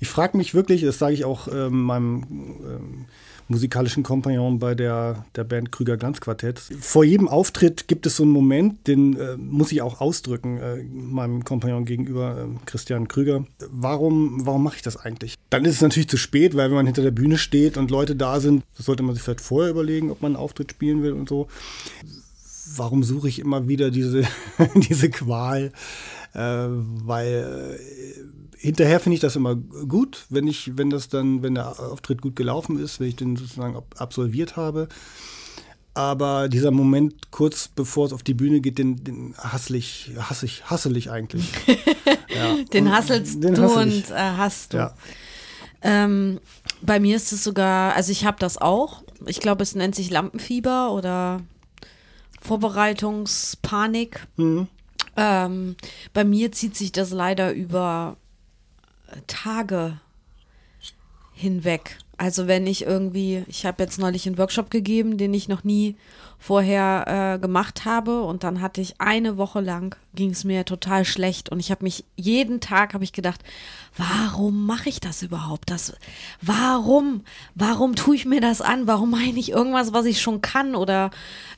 ich 0.00 0.08
frage 0.08 0.36
mich 0.36 0.54
wirklich, 0.54 0.82
das 0.82 0.98
sage 0.98 1.14
ich 1.14 1.24
auch 1.24 1.48
ähm, 1.48 1.82
meinem 1.82 2.22
ähm, 2.30 3.04
musikalischen 3.48 4.02
Kompagnon 4.02 4.58
bei 4.58 4.74
der, 4.74 5.24
der 5.34 5.44
Band 5.44 5.72
Krüger 5.72 5.96
Glanzquartett. 5.96 6.58
Vor 6.58 7.02
jedem 7.04 7.28
Auftritt 7.28 7.88
gibt 7.88 8.06
es 8.06 8.16
so 8.16 8.22
einen 8.22 8.32
Moment, 8.32 8.86
den 8.86 9.16
äh, 9.16 9.36
muss 9.36 9.72
ich 9.72 9.80
auch 9.80 10.00
ausdrücken, 10.00 10.58
äh, 10.58 10.84
meinem 10.84 11.44
Kompagnon 11.44 11.84
gegenüber, 11.84 12.36
äh, 12.38 12.66
Christian 12.66 13.08
Krüger. 13.08 13.46
Warum, 13.70 14.44
warum 14.44 14.62
mache 14.62 14.76
ich 14.76 14.82
das 14.82 14.96
eigentlich? 14.96 15.36
Dann 15.50 15.64
ist 15.64 15.76
es 15.76 15.80
natürlich 15.80 16.08
zu 16.08 16.18
spät, 16.18 16.56
weil 16.56 16.68
wenn 16.68 16.76
man 16.76 16.86
hinter 16.86 17.02
der 17.02 17.10
Bühne 17.10 17.38
steht 17.38 17.76
und 17.76 17.90
Leute 17.90 18.14
da 18.14 18.40
sind, 18.40 18.62
sollte 18.74 19.02
man 19.02 19.14
sich 19.14 19.24
vielleicht 19.24 19.40
vorher 19.40 19.70
überlegen, 19.70 20.10
ob 20.10 20.20
man 20.20 20.34
einen 20.34 20.42
Auftritt 20.42 20.72
spielen 20.72 21.02
will 21.02 21.12
und 21.12 21.28
so 21.28 21.48
warum 22.76 23.02
suche 23.02 23.28
ich 23.28 23.38
immer 23.38 23.66
wieder 23.66 23.90
diese, 23.90 24.24
diese 24.74 25.10
Qual? 25.10 25.72
Äh, 26.34 26.40
weil 26.40 27.78
äh, 27.78 27.97
hinterher 28.58 29.00
finde 29.00 29.14
ich 29.14 29.20
das 29.20 29.36
immer 29.36 29.54
gut, 29.54 30.26
wenn 30.30 30.46
ich, 30.46 30.76
wenn 30.76 30.90
das 30.90 31.08
dann, 31.08 31.42
wenn 31.42 31.54
der 31.54 31.78
Auftritt 31.80 32.20
gut 32.20 32.36
gelaufen 32.36 32.78
ist, 32.82 33.00
wenn 33.00 33.08
ich 33.08 33.16
den 33.16 33.36
sozusagen 33.36 33.80
absolviert 33.96 34.56
habe. 34.56 34.88
Aber 35.94 36.48
dieser 36.48 36.70
Moment 36.70 37.30
kurz 37.30 37.68
bevor 37.68 38.06
es 38.06 38.12
auf 38.12 38.22
die 38.22 38.34
Bühne 38.34 38.60
geht, 38.60 38.78
den, 38.78 39.02
den 39.02 39.34
hasslich, 39.36 40.12
hassig, 40.16 40.64
hasselig 40.66 41.10
eigentlich. 41.10 41.50
ja. 42.28 42.62
Den 42.72 42.92
hasselst 42.92 43.42
den 43.42 43.54
du 43.54 43.66
und 43.66 44.10
äh, 44.10 44.14
hast 44.14 44.74
du. 44.74 44.78
Ja. 44.78 44.94
Ähm, 45.82 46.40
bei 46.82 47.00
mir 47.00 47.16
ist 47.16 47.32
es 47.32 47.42
sogar, 47.42 47.94
also 47.94 48.12
ich 48.12 48.24
habe 48.24 48.38
das 48.38 48.58
auch. 48.58 49.02
Ich 49.26 49.40
glaube, 49.40 49.62
es 49.62 49.74
nennt 49.74 49.94
sich 49.94 50.10
Lampenfieber 50.10 50.92
oder 50.92 51.40
Vorbereitungspanik. 52.40 54.26
Mhm. 54.36 54.68
Ähm, 55.16 55.76
bei 56.12 56.24
mir 56.24 56.52
zieht 56.52 56.76
sich 56.76 56.92
das 56.92 57.10
leider 57.10 57.52
über 57.52 58.16
Tage 59.26 60.00
hinweg. 61.34 61.98
Also 62.16 62.48
wenn 62.48 62.66
ich 62.66 62.82
irgendwie, 62.82 63.44
ich 63.46 63.64
habe 63.64 63.82
jetzt 63.82 63.98
neulich 63.98 64.26
einen 64.26 64.38
Workshop 64.38 64.70
gegeben, 64.70 65.18
den 65.18 65.32
ich 65.34 65.48
noch 65.48 65.62
nie 65.62 65.96
vorher 66.38 67.34
äh, 67.34 67.38
gemacht 67.40 67.84
habe 67.84 68.22
und 68.22 68.44
dann 68.44 68.60
hatte 68.60 68.80
ich 68.80 69.00
eine 69.00 69.36
Woche 69.36 69.60
lang, 69.60 69.96
ging 70.14 70.30
es 70.30 70.44
mir 70.44 70.64
total 70.64 71.04
schlecht 71.04 71.50
und 71.50 71.58
ich 71.58 71.72
habe 71.72 71.84
mich 71.84 72.04
jeden 72.14 72.60
Tag, 72.60 72.94
habe 72.94 73.02
ich 73.02 73.12
gedacht, 73.12 73.42
warum 73.96 74.64
mache 74.64 74.88
ich 74.88 75.00
das 75.00 75.22
überhaupt? 75.22 75.70
Das, 75.70 75.94
warum? 76.40 77.24
Warum 77.56 77.96
tue 77.96 78.14
ich 78.14 78.24
mir 78.24 78.40
das 78.40 78.60
an? 78.60 78.86
Warum 78.86 79.10
meine 79.10 79.38
ich 79.38 79.50
irgendwas, 79.50 79.92
was 79.92 80.06
ich 80.06 80.20
schon 80.20 80.40
kann 80.40 80.76
oder 80.76 81.10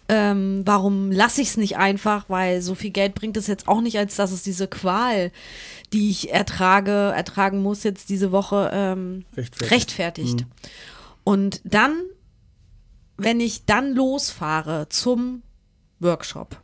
ähm, 0.09 0.63
warum 0.65 1.13
lasse 1.13 1.43
ich 1.43 1.49
es 1.49 1.57
nicht 1.59 1.77
einfach? 1.77 2.25
Weil 2.29 2.63
so 2.63 2.75
viel 2.75 2.91
Geld 2.91 3.15
bringt 3.15 3.37
es 3.37 3.47
jetzt 3.47 3.69
auch 3.69 3.83
nicht, 3.83 3.99
als 3.99 4.17
dass 4.17 4.33
es 4.33 4.43
diese 4.43 4.67
Qual, 4.67 5.31
die 5.93 6.11
ich 6.11 6.33
ertrage, 6.33 7.13
ertragen 7.15 7.63
muss, 7.63 7.85
jetzt 7.85 8.09
diese 8.09 8.33
Woche 8.33 8.71
ähm, 8.73 9.25
rechtfertigt. 9.37 9.73
rechtfertigt. 9.73 10.41
Mhm. 10.41 10.47
Und 11.23 11.61
dann 11.65 11.93
wenn 13.23 13.41
ich 13.41 13.67
dann 13.67 13.95
losfahre 13.95 14.89
zum 14.89 15.43
Workshop, 15.99 16.62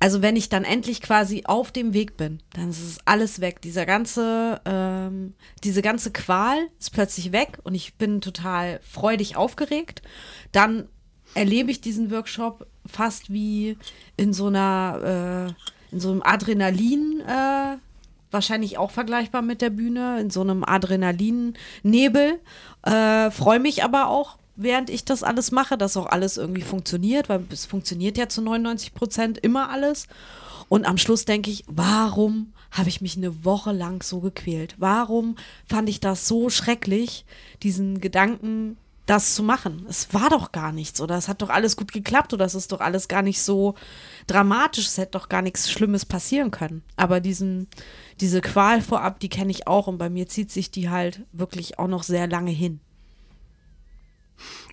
also 0.00 0.22
wenn 0.22 0.36
ich 0.36 0.48
dann 0.48 0.62
endlich 0.62 1.00
quasi 1.02 1.42
auf 1.44 1.72
dem 1.72 1.92
Weg 1.92 2.16
bin, 2.16 2.40
dann 2.52 2.70
ist 2.70 2.82
es 2.82 2.98
alles 3.04 3.40
weg. 3.40 3.60
Dieser 3.62 3.84
ganze, 3.84 4.60
ähm, 4.64 5.34
diese 5.64 5.82
ganze 5.82 6.12
Qual 6.12 6.56
ist 6.78 6.92
plötzlich 6.92 7.32
weg 7.32 7.58
und 7.64 7.74
ich 7.74 7.94
bin 7.94 8.20
total 8.20 8.80
freudig 8.88 9.36
aufgeregt. 9.36 10.02
Dann 10.52 10.88
erlebe 11.34 11.72
ich 11.72 11.80
diesen 11.80 12.12
Workshop 12.12 12.66
fast 12.86 13.32
wie 13.32 13.76
in 14.16 14.32
so 14.32 14.46
einer, 14.46 15.54
äh, 15.90 15.92
in 15.94 16.00
so 16.00 16.12
einem 16.12 16.22
Adrenalin, 16.22 17.20
äh, 17.26 17.76
wahrscheinlich 18.30 18.78
auch 18.78 18.92
vergleichbar 18.92 19.42
mit 19.42 19.60
der 19.62 19.70
Bühne, 19.70 20.20
in 20.20 20.30
so 20.30 20.42
einem 20.42 20.62
Adrenalin-Nebel. 20.62 22.38
Äh, 22.82 23.30
Freue 23.32 23.58
mich 23.58 23.82
aber 23.82 24.08
auch 24.08 24.37
während 24.58 24.90
ich 24.90 25.04
das 25.04 25.22
alles 25.22 25.52
mache, 25.52 25.78
dass 25.78 25.96
auch 25.96 26.06
alles 26.06 26.36
irgendwie 26.36 26.62
funktioniert, 26.62 27.28
weil 27.28 27.44
es 27.50 27.64
funktioniert 27.64 28.18
ja 28.18 28.28
zu 28.28 28.42
99 28.42 28.92
Prozent 28.92 29.38
immer 29.38 29.70
alles. 29.70 30.08
Und 30.68 30.84
am 30.84 30.98
Schluss 30.98 31.24
denke 31.24 31.50
ich, 31.50 31.64
warum 31.66 32.52
habe 32.72 32.88
ich 32.90 33.00
mich 33.00 33.16
eine 33.16 33.44
Woche 33.44 33.72
lang 33.72 34.02
so 34.02 34.20
gequält? 34.20 34.74
Warum 34.78 35.36
fand 35.66 35.88
ich 35.88 36.00
das 36.00 36.28
so 36.28 36.50
schrecklich, 36.50 37.24
diesen 37.62 38.00
Gedanken, 38.00 38.76
das 39.06 39.34
zu 39.34 39.42
machen? 39.42 39.86
Es 39.88 40.12
war 40.12 40.28
doch 40.28 40.52
gar 40.52 40.72
nichts 40.72 41.00
oder 41.00 41.16
es 41.16 41.28
hat 41.28 41.40
doch 41.40 41.48
alles 41.48 41.76
gut 41.76 41.92
geklappt 41.92 42.34
oder 42.34 42.44
es 42.44 42.56
ist 42.56 42.72
doch 42.72 42.80
alles 42.80 43.08
gar 43.08 43.22
nicht 43.22 43.40
so 43.40 43.76
dramatisch, 44.26 44.86
es 44.86 44.98
hätte 44.98 45.12
doch 45.12 45.30
gar 45.30 45.40
nichts 45.40 45.70
Schlimmes 45.70 46.04
passieren 46.04 46.50
können. 46.50 46.82
Aber 46.96 47.20
diesen, 47.20 47.68
diese 48.20 48.42
Qual 48.42 48.82
vorab, 48.82 49.20
die 49.20 49.30
kenne 49.30 49.52
ich 49.52 49.66
auch 49.66 49.86
und 49.86 49.96
bei 49.96 50.10
mir 50.10 50.28
zieht 50.28 50.50
sich 50.50 50.70
die 50.70 50.90
halt 50.90 51.22
wirklich 51.32 51.78
auch 51.78 51.88
noch 51.88 52.02
sehr 52.02 52.26
lange 52.26 52.50
hin. 52.50 52.80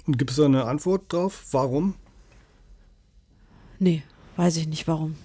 Und 0.07 0.17
gibt 0.17 0.31
es 0.31 0.38
da 0.38 0.45
eine 0.45 0.65
Antwort 0.65 1.12
drauf? 1.12 1.45
Warum? 1.51 1.95
Nee, 3.79 4.03
weiß 4.38 4.57
ich 4.57 4.67
nicht 4.67 4.88
warum. 4.88 5.15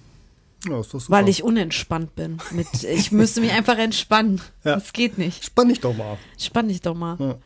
Ja. 0.67 0.81
Weil 1.07 1.27
ich 1.27 1.43
unentspannt 1.43 2.15
bin. 2.15 2.37
Mit, 2.51 2.83
ich 2.83 3.11
müsste 3.11 3.41
mich 3.41 3.51
einfach 3.51 3.77
entspannen. 3.77 4.41
Ja. 4.63 4.75
Das 4.75 4.93
geht 4.93 5.17
nicht. 5.17 5.43
Spann 5.43 5.69
dich 5.69 5.79
doch 5.79 5.95
mal. 5.95 6.19
Spann 6.37 6.67
dich 6.67 6.81
doch 6.81 6.93
mal. 6.93 7.17
Ja. 7.19 7.37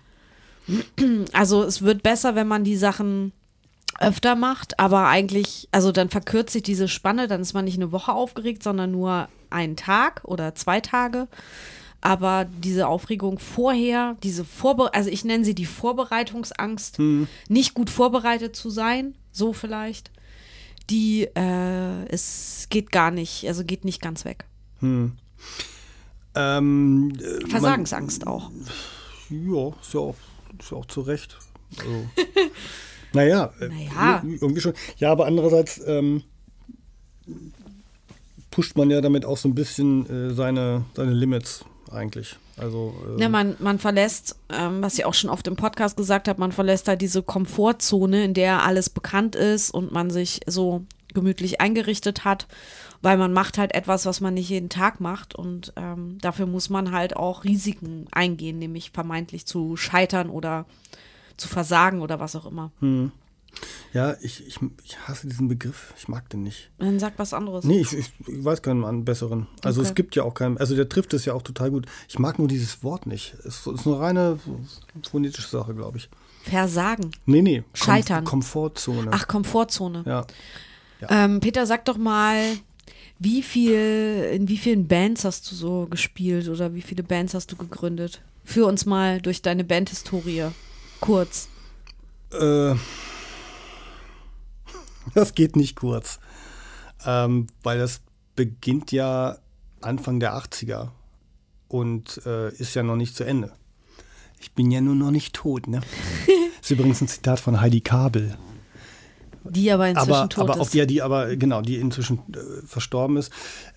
Also 1.32 1.64
es 1.64 1.82
wird 1.82 2.04
besser, 2.04 2.36
wenn 2.36 2.48
man 2.48 2.66
die 2.66 2.76
Sachen 2.76 3.32
öfter 4.00 4.36
macht, 4.36 4.78
aber 4.80 5.08
eigentlich, 5.08 5.70
also 5.72 5.94
dann 5.94 6.10
verkürzt 6.10 6.52
sich 6.52 6.64
diese 6.64 6.90
Spanne, 6.90 7.28
dann 7.28 7.40
ist 7.40 7.54
man 7.54 7.64
nicht 7.64 7.78
eine 7.78 7.94
Woche 7.94 8.12
aufgeregt, 8.12 8.64
sondern 8.64 8.92
nur 8.92 9.30
einen 9.50 9.78
Tag 9.78 10.22
oder 10.26 10.56
zwei 10.56 10.82
Tage. 10.82 11.30
Aber 12.06 12.46
diese 12.46 12.88
Aufregung 12.88 13.40
vorher, 13.40 14.16
diese 14.22 14.46
Vorbe 14.46 14.94
also 14.94 15.10
ich 15.10 15.26
nenne 15.26 15.44
sie 15.44 15.56
die 15.56 15.66
Vorbereitungsangst, 15.66 17.00
hm. 17.00 17.28
nicht 17.50 17.74
gut 17.74 17.90
vorbereitet 17.90 18.56
zu 18.56 18.70
sein, 18.70 19.16
so 19.32 19.54
vielleicht, 19.54 20.12
die 20.92 21.24
äh, 21.36 22.06
es 22.10 22.68
geht 22.70 22.92
gar 22.92 23.10
nicht, 23.10 23.48
also 23.48 23.64
geht 23.64 23.86
nicht 23.86 24.04
ganz 24.04 24.24
weg. 24.24 24.46
Hm. 24.82 25.14
Ähm, 26.36 27.14
äh, 27.20 27.48
Versagensangst 27.48 28.28
auch. 28.28 28.52
Ja, 29.32 29.70
ist 29.82 29.96
ja 29.96 30.02
auch, 30.02 30.16
ist 30.60 30.70
ja 30.70 30.78
auch 30.78 30.86
zu 30.86 31.02
Recht. 31.02 31.40
Also, 31.80 32.08
naja, 33.14 33.52
äh, 33.60 33.68
Naja. 33.68 34.22
irgendwie 34.24 34.62
schon. 34.62 34.74
Ja, 34.98 35.12
aber 35.12 35.26
andererseits 35.26 35.82
ähm, 35.88 36.22
pusht 38.52 38.78
man 38.78 38.92
ja 38.92 39.02
damit 39.02 39.26
auch 39.26 39.38
so 39.38 39.50
ein 39.50 39.56
bisschen 39.56 40.08
äh, 40.08 40.36
seine, 40.36 40.86
seine 40.94 41.12
Limits 41.12 41.66
eigentlich. 41.92 42.38
Also, 42.58 42.94
äh, 43.18 43.22
Ja, 43.22 43.30
man, 43.30 43.56
man 43.60 43.80
verlässt, 43.80 44.38
ähm, 44.50 44.82
was 44.82 44.98
ich 44.98 45.06
auch 45.06 45.14
schon 45.14 45.30
oft 45.30 45.48
im 45.48 45.56
Podcast 45.56 45.98
gesagt 45.98 46.28
habe, 46.28 46.40
man 46.40 46.52
verlässt 46.52 46.88
halt 46.88 47.02
diese 47.02 47.22
Komfortzone, 47.24 48.24
in 48.24 48.34
der 48.34 48.64
alles 48.64 48.90
bekannt 48.90 49.36
ist 49.36 49.72
und 49.72 49.92
man 49.92 50.10
sich 50.10 50.42
so 50.48 50.86
gemütlich 51.14 51.62
eingerichtet 51.62 52.26
hat, 52.26 52.48
weil 53.02 53.18
man 53.18 53.34
macht 53.34 53.58
halt 53.58 53.74
etwas, 53.74 54.06
was 54.06 54.22
man 54.22 54.34
nicht 54.34 54.50
jeden 54.50 54.70
Tag 54.70 55.00
macht 55.00 55.34
und 55.36 55.74
ähm, 55.76 56.18
dafür 56.22 56.46
muss 56.46 56.70
man 56.70 56.92
halt 56.92 57.16
auch 57.16 57.44
Risiken 57.44 58.08
eingehen, 58.12 58.60
nämlich 58.60 58.92
vermeintlich 58.92 59.46
zu 59.46 59.78
scheitern 59.78 60.30
oder 60.30 60.66
zu 61.38 61.48
versagen 61.48 62.02
oder 62.02 62.20
was 62.20 62.36
auch 62.36 62.46
immer. 62.46 62.72
Ja, 63.94 64.16
ich, 64.22 64.46
ich, 64.46 64.60
ich 64.84 65.00
hasse 65.08 65.28
diesen 65.28 65.48
Begriff. 65.48 65.94
Ich 65.98 66.08
mag 66.08 66.30
den 66.30 66.44
nicht. 66.44 66.70
Dann 66.80 67.00
sag 67.00 67.18
was 67.18 67.34
anderes. 67.34 67.66
Nee, 67.66 67.80
ich, 67.80 67.94
ich, 67.94 68.12
ich 68.28 68.44
weiß 68.44 68.62
keinen 68.62 68.84
einen 68.84 69.06
besseren. 69.06 69.48
Also 69.64 69.82
Okay. 69.82 69.90
es 69.90 69.96
gibt 69.96 70.16
ja 70.16 70.24
auch 70.24 70.34
keinen, 70.34 70.58
also 70.58 70.76
der 70.76 70.90
trifft 70.90 71.14
es 71.14 71.26
ja 71.26 71.34
auch 71.34 71.42
total 71.42 71.72
gut. 71.72 71.86
Ich 72.10 72.20
mag 72.20 72.38
nur 72.40 72.48
dieses 72.48 72.84
Wort 72.84 73.06
nicht. 73.06 73.36
Es 73.46 73.66
ist 73.68 73.88
eine 73.88 74.00
reine 74.00 74.40
phonetische 75.10 75.48
Sache, 75.48 75.74
glaube 75.74 75.98
ich. 75.98 76.10
Versagen. 76.44 77.12
Nee, 77.26 77.42
nee. 77.42 77.60
Kom 77.62 77.68
Scheitern. 77.74 78.24
Komfortzone. 78.24 79.12
Ach, 79.14 79.28
Komfortzone. 79.28 80.04
Ja. 80.06 80.26
Ähm, 81.10 81.40
Peter, 81.40 81.66
sag 81.66 81.86
doch 81.86 81.98
mal, 81.98 82.40
wie 83.20 83.42
viel, 83.42 84.30
in 84.34 84.48
wie 84.48 84.58
vielen 84.58 84.88
Bands 84.88 85.24
hast 85.26 85.50
du 85.52 85.56
so 85.56 85.88
gespielt 85.90 86.48
oder 86.50 86.74
wie 86.76 86.82
viele 86.82 87.04
Bands 87.04 87.34
hast 87.34 87.52
du 87.52 87.56
gegründet? 87.56 88.22
Führ 88.44 88.68
uns 88.68 88.86
mal 88.86 89.22
durch 89.22 89.42
deine 89.42 89.64
Bandhistorie. 89.64 90.46
Kurz. 91.00 91.48
Äh, 92.32 92.76
das 95.14 95.36
geht 95.36 95.56
nicht 95.56 95.76
kurz. 95.76 96.20
Ähm, 97.06 97.48
weil 97.64 97.80
das 97.80 98.02
beginnt 98.36 98.92
ja 98.92 99.38
Anfang 99.82 100.20
der 100.20 100.36
80er 100.36 100.90
und 101.68 102.22
äh, 102.26 102.54
ist 102.54 102.74
ja 102.76 102.84
noch 102.84 102.96
nicht 102.96 103.16
zu 103.16 103.24
Ende. 103.24 103.54
Ich 104.40 104.54
bin 104.54 104.72
ja 104.72 104.82
nur 104.82 104.96
noch 104.96 105.12
nicht 105.12 105.34
tot, 105.34 105.68
ne? 105.68 105.82
ist 106.62 106.72
übrigens 106.72 107.02
ein 107.02 107.08
Zitat 107.08 107.40
von 107.40 107.62
Heidi 107.62 107.82
Kabel. 107.82 108.38
Die 109.44 109.72
aber 109.72 109.88
inzwischen 109.88 110.12
aber, 110.12 110.30
tot 110.30 110.44
aber 110.44 110.54
ist. 110.56 110.60
auf 110.60 110.70
die, 110.72 110.86
die 110.88 111.02
aber 111.02 111.36
genau, 111.36 111.62
die 111.62 111.78
inzwischen 111.78 112.20
äh, 112.34 112.66
verstorben 112.66 113.18
ist. 113.18 113.32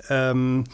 Ähm, 0.08 0.64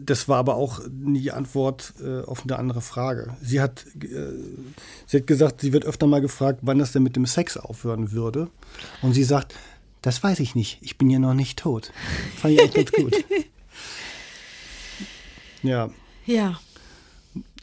das 0.00 0.28
war 0.28 0.38
aber 0.38 0.56
auch 0.56 0.80
die 0.86 1.32
Antwort 1.32 1.94
äh, 2.02 2.22
auf 2.22 2.42
eine 2.42 2.58
andere 2.58 2.80
Frage. 2.80 3.36
Sie 3.42 3.60
hat, 3.60 3.84
äh, 4.02 4.32
sie 5.06 5.18
hat 5.18 5.26
gesagt, 5.26 5.60
sie 5.60 5.72
wird 5.72 5.84
öfter 5.84 6.06
mal 6.06 6.20
gefragt, 6.20 6.60
wann 6.62 6.78
das 6.78 6.92
denn 6.92 7.02
mit 7.02 7.16
dem 7.16 7.26
Sex 7.26 7.56
aufhören 7.56 8.12
würde. 8.12 8.48
Und 9.02 9.12
sie 9.12 9.24
sagt, 9.24 9.54
das 10.02 10.22
weiß 10.22 10.40
ich 10.40 10.54
nicht. 10.54 10.78
Ich 10.82 10.98
bin 10.98 11.10
ja 11.10 11.18
noch 11.18 11.34
nicht 11.34 11.58
tot. 11.58 11.92
Fand 12.36 12.54
ich 12.54 12.60
echt 12.60 12.74
ganz 12.74 12.92
gut. 12.92 13.14
Ja. 15.62 15.90
ja. 16.26 16.60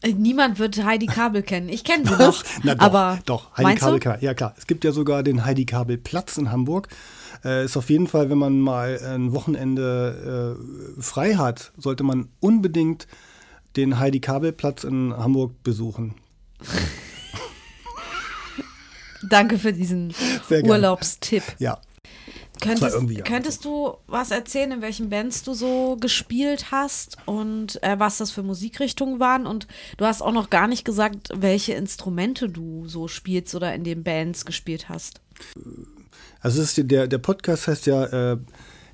Äh, 0.04 0.14
Niemand 0.14 0.60
wird 0.60 0.84
Heidi 0.84 1.08
Kabel 1.08 1.42
kennen. 1.42 1.70
Ich 1.70 1.84
kenne 1.84 2.06
sie 2.10 2.12
noch. 2.16 2.44
Na 2.64 2.76
doch, 2.76 2.86
aber 2.86 3.20
doch, 3.26 3.58
Heidi 3.58 3.76
Kabel 3.76 4.00
du? 4.00 4.04
kann. 4.04 4.20
Ja 4.22 4.34
klar, 4.34 4.54
es 4.58 4.68
gibt 4.68 4.84
ja 4.84 4.92
sogar 4.92 5.24
den 5.24 5.44
Heidi 5.46 5.66
Kabel 5.66 5.98
Platz 5.98 6.38
in 6.38 6.52
Hamburg. 6.52 6.90
Äh, 7.44 7.66
ist 7.66 7.76
auf 7.76 7.90
jeden 7.90 8.08
Fall, 8.08 8.30
wenn 8.30 8.38
man 8.38 8.60
mal 8.60 9.00
ein 9.04 9.34
Wochenende 9.34 10.56
äh, 10.98 11.02
frei 11.02 11.36
hat, 11.36 11.72
sollte 11.78 12.04
man 12.04 12.30
unbedingt 12.40 13.08
den 13.76 13.98
Heidi 14.00 14.20
Kabel 14.20 14.52
Platz 14.52 14.84
in 14.84 15.16
Hamburg 15.16 15.64
besuchen. 15.64 16.14
Danke 19.30 19.58
für 19.58 19.74
diesen. 19.74 20.14
Urlaubstipp. 20.50 21.44
Ja. 21.58 21.80
Könntest, 22.64 23.26
könntest 23.26 23.66
du 23.66 23.98
was 24.08 24.32
erzählen, 24.32 24.72
in 24.72 24.82
welchen 24.82 25.10
Bands 25.10 25.44
du 25.44 25.54
so 25.54 25.98
gespielt 26.00 26.72
hast 26.72 27.18
und 27.26 27.82
äh, 27.84 28.00
was 28.00 28.18
das 28.18 28.32
für 28.32 28.44
Musikrichtungen 28.44 29.20
waren? 29.20 29.46
Und 29.46 29.68
du 29.98 30.06
hast 30.06 30.22
auch 30.22 30.32
noch 30.32 30.50
gar 30.50 30.68
nicht 30.68 30.86
gesagt, 30.86 31.30
welche 31.34 31.74
Instrumente 31.74 32.50
du 32.50 32.88
so 32.88 33.08
spielst 33.08 33.54
oder 33.56 33.74
in 33.74 33.84
den 33.84 34.04
Bands 34.04 34.46
gespielt 34.46 34.90
hast. 34.90 35.22
Also 36.42 36.62
ist 36.62 36.78
der, 36.78 37.08
der 37.08 37.18
Podcast 37.18 37.68
heißt 37.68 37.86
ja 37.86 38.34
äh, 38.34 38.38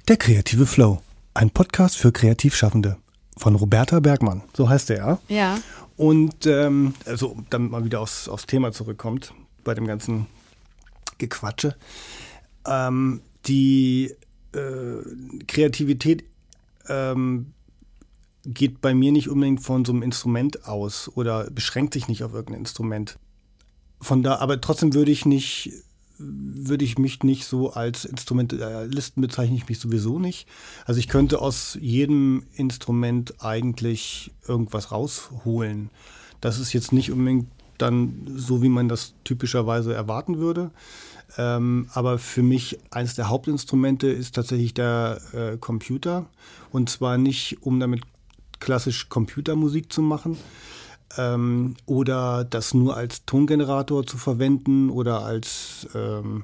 Der 0.07 0.17
kreative 0.17 0.65
Flow. 0.65 1.01
Ein 1.33 1.51
Podcast 1.51 1.97
für 1.97 2.11
Kreativschaffende 2.11 2.97
von 3.37 3.55
Roberta 3.55 3.99
Bergmann. 3.99 4.43
So 4.55 4.69
heißt 4.69 4.89
er, 4.89 4.97
ja. 4.97 5.19
Ja. 5.29 5.59
Und 5.95 6.45
ähm, 6.45 6.93
also, 7.05 7.35
damit 7.49 7.71
man 7.71 7.83
wieder 7.83 7.99
aufs, 7.99 8.29
aufs 8.29 8.45
Thema 8.45 8.71
zurückkommt, 8.71 9.33
bei 9.63 9.73
dem 9.73 9.85
ganzen 9.85 10.27
Gequatsche. 11.17 11.75
Ähm, 12.65 13.21
die 13.49 14.15
äh, 14.53 15.45
Kreativität 15.47 16.23
ähm, 16.87 17.53
geht 18.45 18.81
bei 18.81 18.93
mir 18.93 19.11
nicht 19.11 19.29
unbedingt 19.29 19.61
von 19.61 19.83
so 19.85 19.91
einem 19.91 20.03
Instrument 20.03 20.65
aus 20.65 21.11
oder 21.15 21.49
beschränkt 21.51 21.93
sich 21.93 22.07
nicht 22.07 22.23
auf 22.23 22.33
irgendein 22.33 22.61
Instrument. 22.61 23.17
Von 23.99 24.23
da, 24.23 24.37
aber 24.37 24.61
trotzdem 24.61 24.93
würde 24.93 25.11
ich 25.11 25.25
nicht, 25.25 25.71
würde 26.17 26.85
ich 26.85 26.97
mich 26.97 27.21
nicht 27.23 27.45
so 27.45 27.71
als 27.73 28.05
Instrumentalisten 28.05 29.21
bezeichne 29.21 29.57
ich 29.57 29.67
mich 29.67 29.79
sowieso 29.79 30.19
nicht. 30.19 30.47
Also 30.85 30.99
ich 30.99 31.09
könnte 31.09 31.41
aus 31.41 31.77
jedem 31.79 32.43
Instrument 32.55 33.43
eigentlich 33.43 34.31
irgendwas 34.47 34.91
rausholen. 34.91 35.89
Das 36.39 36.59
ist 36.59 36.71
jetzt 36.71 36.93
nicht 36.93 37.11
unbedingt 37.11 37.47
dann 37.77 38.29
so, 38.35 38.61
wie 38.61 38.69
man 38.69 38.87
das 38.87 39.13
typischerweise 39.23 39.93
erwarten 39.93 40.37
würde. 40.37 40.71
Ähm, 41.37 41.87
aber 41.93 42.17
für 42.17 42.41
mich 42.43 42.79
eines 42.91 43.15
der 43.15 43.29
Hauptinstrumente 43.29 44.07
ist 44.07 44.35
tatsächlich 44.35 44.73
der 44.73 45.21
äh, 45.33 45.57
Computer. 45.57 46.25
Und 46.71 46.89
zwar 46.89 47.17
nicht, 47.17 47.57
um 47.61 47.79
damit 47.79 48.01
klassisch 48.59 49.09
Computermusik 49.09 49.91
zu 49.91 50.01
machen, 50.01 50.37
ähm, 51.17 51.75
oder 51.85 52.43
das 52.43 52.73
nur 52.73 52.95
als 52.95 53.25
Tongenerator 53.25 54.05
zu 54.05 54.17
verwenden 54.17 54.89
oder 54.89 55.25
als 55.25 55.87
ähm, 55.95 56.43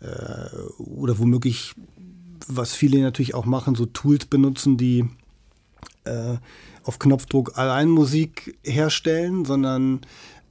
äh, 0.00 0.56
oder 0.78 1.18
womöglich, 1.18 1.74
was 2.46 2.72
viele 2.72 3.00
natürlich 3.00 3.34
auch 3.34 3.44
machen, 3.44 3.74
so 3.74 3.86
Tools 3.86 4.26
benutzen, 4.26 4.76
die 4.76 5.08
äh, 6.04 6.36
auf 6.84 6.98
Knopfdruck 6.98 7.58
allein 7.58 7.88
Musik 7.88 8.58
herstellen, 8.62 9.44
sondern 9.44 10.00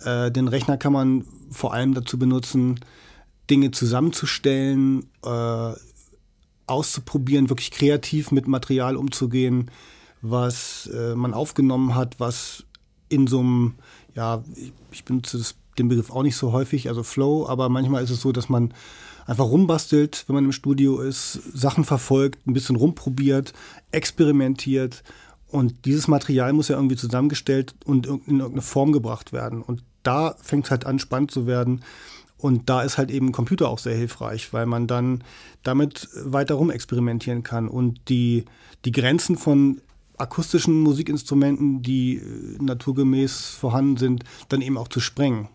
äh, 0.04 0.32
den 0.32 0.48
Rechner 0.48 0.78
kann 0.78 0.94
man 0.94 1.26
vor 1.50 1.74
allem 1.74 1.94
dazu 1.94 2.20
benutzen, 2.20 2.80
Dinge 3.50 3.72
zusammenzustellen, 3.72 5.06
äh, 5.24 5.74
auszuprobieren, 6.68 7.50
wirklich 7.50 7.72
kreativ 7.72 8.32
mit 8.32 8.48
Material 8.48 8.98
umzugehen, 8.98 9.72
was 10.22 10.88
äh, 10.94 11.16
man 11.16 11.34
aufgenommen 11.34 11.96
hat, 11.96 12.20
was 12.20 12.66
in 13.10 13.28
so 13.28 13.40
einem, 13.40 13.76
ja, 14.16 14.44
ich, 14.56 14.74
ich 14.92 15.06
benutze 15.06 15.38
das, 15.38 15.56
den 15.78 15.88
Begriff 15.88 16.12
auch 16.12 16.24
nicht 16.24 16.36
so 16.36 16.52
häufig, 16.52 16.90
also 16.90 17.04
Flow, 17.04 17.48
aber 17.48 17.70
manchmal 17.70 18.04
ist 18.04 18.10
es 18.10 18.22
so, 18.22 18.32
dass 18.32 18.50
man 18.50 18.74
einfach 19.26 19.46
rumbastelt, 19.46 20.26
wenn 20.28 20.36
man 20.36 20.46
im 20.46 20.52
Studio 20.52 21.00
ist, 21.00 21.40
Sachen 21.54 21.86
verfolgt, 21.86 22.46
ein 22.48 22.54
bisschen 22.54 22.76
rumprobiert, 22.76 23.54
experimentiert 23.92 25.04
und 25.50 25.86
dieses 25.86 26.08
Material 26.08 26.52
muss 26.54 26.68
ja 26.68 26.76
irgendwie 26.76 26.96
zusammengestellt 26.96 27.76
und 27.86 28.06
in 28.06 28.40
irgendeine 28.40 28.62
Form 28.62 28.92
gebracht 28.92 29.32
werden. 29.32 29.62
Und 29.62 29.84
da 30.04 30.36
fängt 30.42 30.66
es 30.66 30.72
halt 30.72 30.86
an, 30.86 31.00
spannend 31.00 31.32
zu 31.32 31.48
werden. 31.48 31.84
Und 32.38 32.70
da 32.70 32.82
ist 32.82 32.98
halt 32.98 33.10
eben 33.10 33.32
Computer 33.32 33.68
auch 33.68 33.80
sehr 33.80 33.96
hilfreich, 33.96 34.54
weil 34.54 34.66
man 34.66 34.88
dann 34.88 35.24
damit 35.64 36.08
weiter 36.14 36.56
rum 36.56 36.70
experimentieren 36.70 37.44
kann 37.44 37.68
und 37.68 38.00
die, 38.10 38.46
die 38.86 38.92
Grenzen 38.92 39.38
von 39.38 39.82
akustischen 40.18 40.82
Musikinstrumenten, 40.82 41.82
die 41.82 42.18
äh, 42.18 42.64
naturgemäß 42.64 43.48
vorhanden 43.48 43.98
sind, 43.98 44.24
dann 44.50 44.62
eben 44.62 44.78
auch 44.78 44.88
zu 44.88 45.00
sprengen. 45.00 45.50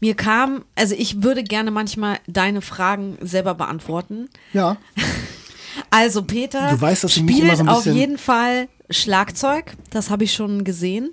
Mir 0.00 0.14
kam, 0.14 0.64
also 0.74 0.94
ich 0.96 1.22
würde 1.22 1.42
gerne 1.42 1.70
manchmal 1.70 2.18
deine 2.26 2.62
Fragen 2.62 3.18
selber 3.20 3.54
beantworten. 3.54 4.28
Ja. 4.52 4.76
Also 5.90 6.22
Peter 6.22 6.70
Du 6.70 6.80
weißt, 6.80 7.04
dass 7.04 7.16
ich 7.16 7.22
mich 7.22 7.36
spielt 7.36 7.48
immer 7.48 7.56
so 7.56 7.62
ein 7.62 7.68
auf 7.68 7.86
jeden 7.86 8.16
Fall 8.16 8.68
Schlagzeug, 8.88 9.76
das 9.90 10.08
habe 10.08 10.24
ich 10.24 10.32
schon 10.32 10.64
gesehen. 10.64 11.12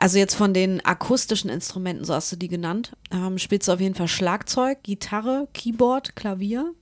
Also 0.00 0.16
jetzt 0.16 0.34
von 0.34 0.54
den 0.54 0.82
akustischen 0.82 1.50
Instrumenten, 1.50 2.06
so 2.06 2.14
hast 2.14 2.32
du 2.32 2.36
die 2.36 2.48
genannt, 2.48 2.92
ähm, 3.12 3.36
spielst 3.36 3.68
du 3.68 3.72
auf 3.72 3.82
jeden 3.82 3.94
Fall 3.94 4.08
Schlagzeug, 4.08 4.82
Gitarre, 4.82 5.46
Keyboard, 5.52 6.16
Klavier. 6.16 6.72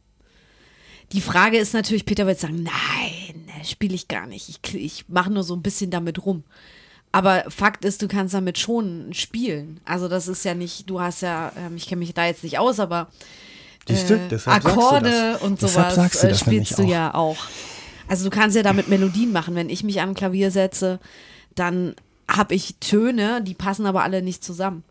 Die 1.11 1.21
Frage 1.21 1.59
ist 1.59 1.75
natürlich, 1.75 2.05
Peter 2.05 2.29
wird 2.29 2.39
sagen, 2.39 2.63
nein, 2.63 3.51
spiele 3.65 3.97
ich 3.97 4.07
gar 4.07 4.29
nicht. 4.29 4.49
Ich, 4.49 4.75
ich 4.75 5.09
mache 5.09 5.31
nur 5.31 5.43
so 5.43 5.57
ein 5.57 5.63
bisschen 5.63 5.91
damit 5.91 6.25
rum. 6.25 6.45
Aber 7.11 7.43
Fakt 7.49 7.85
ist, 7.85 8.03
du 8.03 8.07
kannst 8.07 8.35
damit 8.35 8.57
schon 8.57 9.13
spielen. 9.13 9.81
Also 9.85 10.07
das 10.07 10.29
ist 10.29 10.45
ja 10.45 10.55
nicht, 10.55 10.89
du 10.89 11.01
hast 11.01 11.23
ja, 11.23 11.51
ähm, 11.57 11.75
ich 11.75 11.89
kenne 11.89 11.99
mich 11.99 12.15
da 12.15 12.25
jetzt 12.25 12.45
nicht 12.45 12.61
aus, 12.61 12.79
aber 12.79 13.09
äh, 13.89 14.29
Akkorde 14.45 15.39
und 15.39 15.59
sowas 15.59 16.23
äh, 16.23 16.35
spielst 16.37 16.79
du 16.79 16.85
ja 16.85 17.13
auch. 17.15 17.39
Also 18.07 18.25
du 18.25 18.31
kannst 18.31 18.57
ja 18.57 18.63
damit 18.63 18.87
Melodien 18.87 19.33
machen. 19.33 19.57
Wenn 19.57 19.71
ich 19.71 19.83
mich 19.83 20.01
am 20.01 20.15
Klavier 20.15 20.53
setze, 20.53 21.01
dann 21.57 21.97
habe 22.29 22.55
ich 22.55 22.77
Töne, 22.81 23.43
die 23.43 23.55
passen 23.55 23.87
aber 23.87 24.03
alle 24.03 24.23
nicht 24.23 24.45
zusammen. 24.45 24.85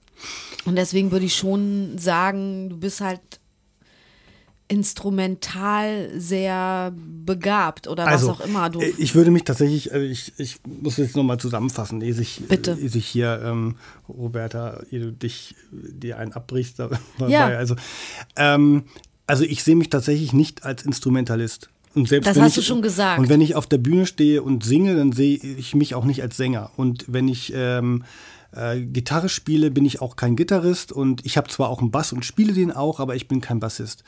Und 0.65 0.75
deswegen 0.75 1.11
würde 1.11 1.25
ich 1.25 1.35
schon 1.35 1.97
sagen, 1.97 2.69
du 2.69 2.77
bist 2.77 3.01
halt 3.01 3.21
instrumental 4.69 6.09
sehr 6.19 6.93
begabt 7.25 7.87
oder 7.87 8.05
also, 8.05 8.27
was 8.27 8.41
auch 8.41 8.45
immer 8.45 8.69
du. 8.69 8.81
Ich 8.81 9.15
würde 9.15 9.31
mich 9.31 9.45
tatsächlich, 9.45 9.93
also 9.93 10.05
ich, 10.05 10.33
ich 10.37 10.59
muss 10.65 10.97
jetzt 10.97 11.15
nochmal 11.15 11.39
zusammenfassen, 11.39 12.01
ehe 12.01 12.13
sich, 12.13 12.41
Bitte. 12.49 12.77
Ehe 12.79 12.89
sich 12.89 13.07
hier, 13.07 13.41
ähm, 13.45 13.75
Roberta, 14.09 14.81
ehe 14.91 14.99
du 14.99 15.11
dich 15.13 15.55
dir 15.71 16.17
einen 16.17 16.33
abbrichst 16.33 16.79
dabei. 16.79 16.99
Ja. 17.27 17.45
Also, 17.47 17.75
ähm, 18.35 18.83
also 19.25 19.43
ich 19.43 19.63
sehe 19.63 19.75
mich 19.75 19.89
tatsächlich 19.89 20.33
nicht 20.33 20.63
als 20.63 20.83
Instrumentalist. 20.83 21.69
Und 21.97 22.07
selbst 22.07 22.27
das 22.27 22.39
hast 22.39 22.51
ich, 22.51 22.55
du 22.55 22.61
schon 22.61 22.81
gesagt. 22.83 23.19
Und 23.19 23.27
wenn 23.27 23.41
ich 23.41 23.55
auf 23.55 23.65
der 23.65 23.79
Bühne 23.79 24.05
stehe 24.05 24.43
und 24.43 24.63
singe, 24.63 24.95
dann 24.95 25.11
sehe 25.11 25.37
ich 25.37 25.73
mich 25.73 25.95
auch 25.95 26.05
nicht 26.05 26.21
als 26.21 26.37
Sänger. 26.37 26.69
Und 26.77 27.05
wenn 27.07 27.27
ich 27.27 27.51
ähm, 27.55 28.03
äh, 28.51 28.81
Gitarre 28.81 29.29
spiele, 29.29 29.71
bin 29.71 29.83
ich 29.83 29.99
auch 29.99 30.15
kein 30.15 30.35
Gitarrist 30.35 30.91
und 30.91 31.25
ich 31.25 31.37
habe 31.37 31.49
zwar 31.49 31.69
auch 31.69 31.81
einen 31.81 31.89
Bass 31.89 32.13
und 32.13 32.23
spiele 32.23 32.53
den 32.53 32.71
auch, 32.71 32.99
aber 32.99 33.15
ich 33.15 33.27
bin 33.27 33.41
kein 33.41 33.59
Bassist. 33.59 34.03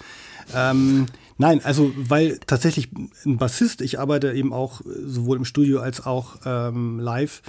Ähm, 0.56 1.08
nein, 1.40 1.62
also 1.64 1.92
weil 1.96 2.40
tatsächlich 2.46 2.90
ein 3.26 3.38
Bassist, 3.38 3.82
ich 3.82 4.00
arbeite 4.00 4.34
eben 4.34 4.54
auch 4.54 4.82
sowohl 4.86 5.38
im 5.38 5.46
Studio 5.46 5.80
als 5.80 6.06
auch 6.06 6.38
ähm, 6.46 7.00
live 7.00 7.42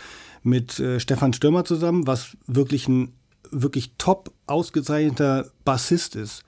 mit 0.43 0.81
äh, 0.81 1.01
Stefan 1.01 1.35
Stürmer 1.35 1.67
zusammen, 1.67 2.07
was 2.07 2.37
wirklich 2.47 2.89
ein 2.89 3.13
wirklich 3.51 3.93
top 3.99 4.33
ausgezeichneter 4.47 5.51
Bassist 5.65 6.17
ist. 6.17 6.45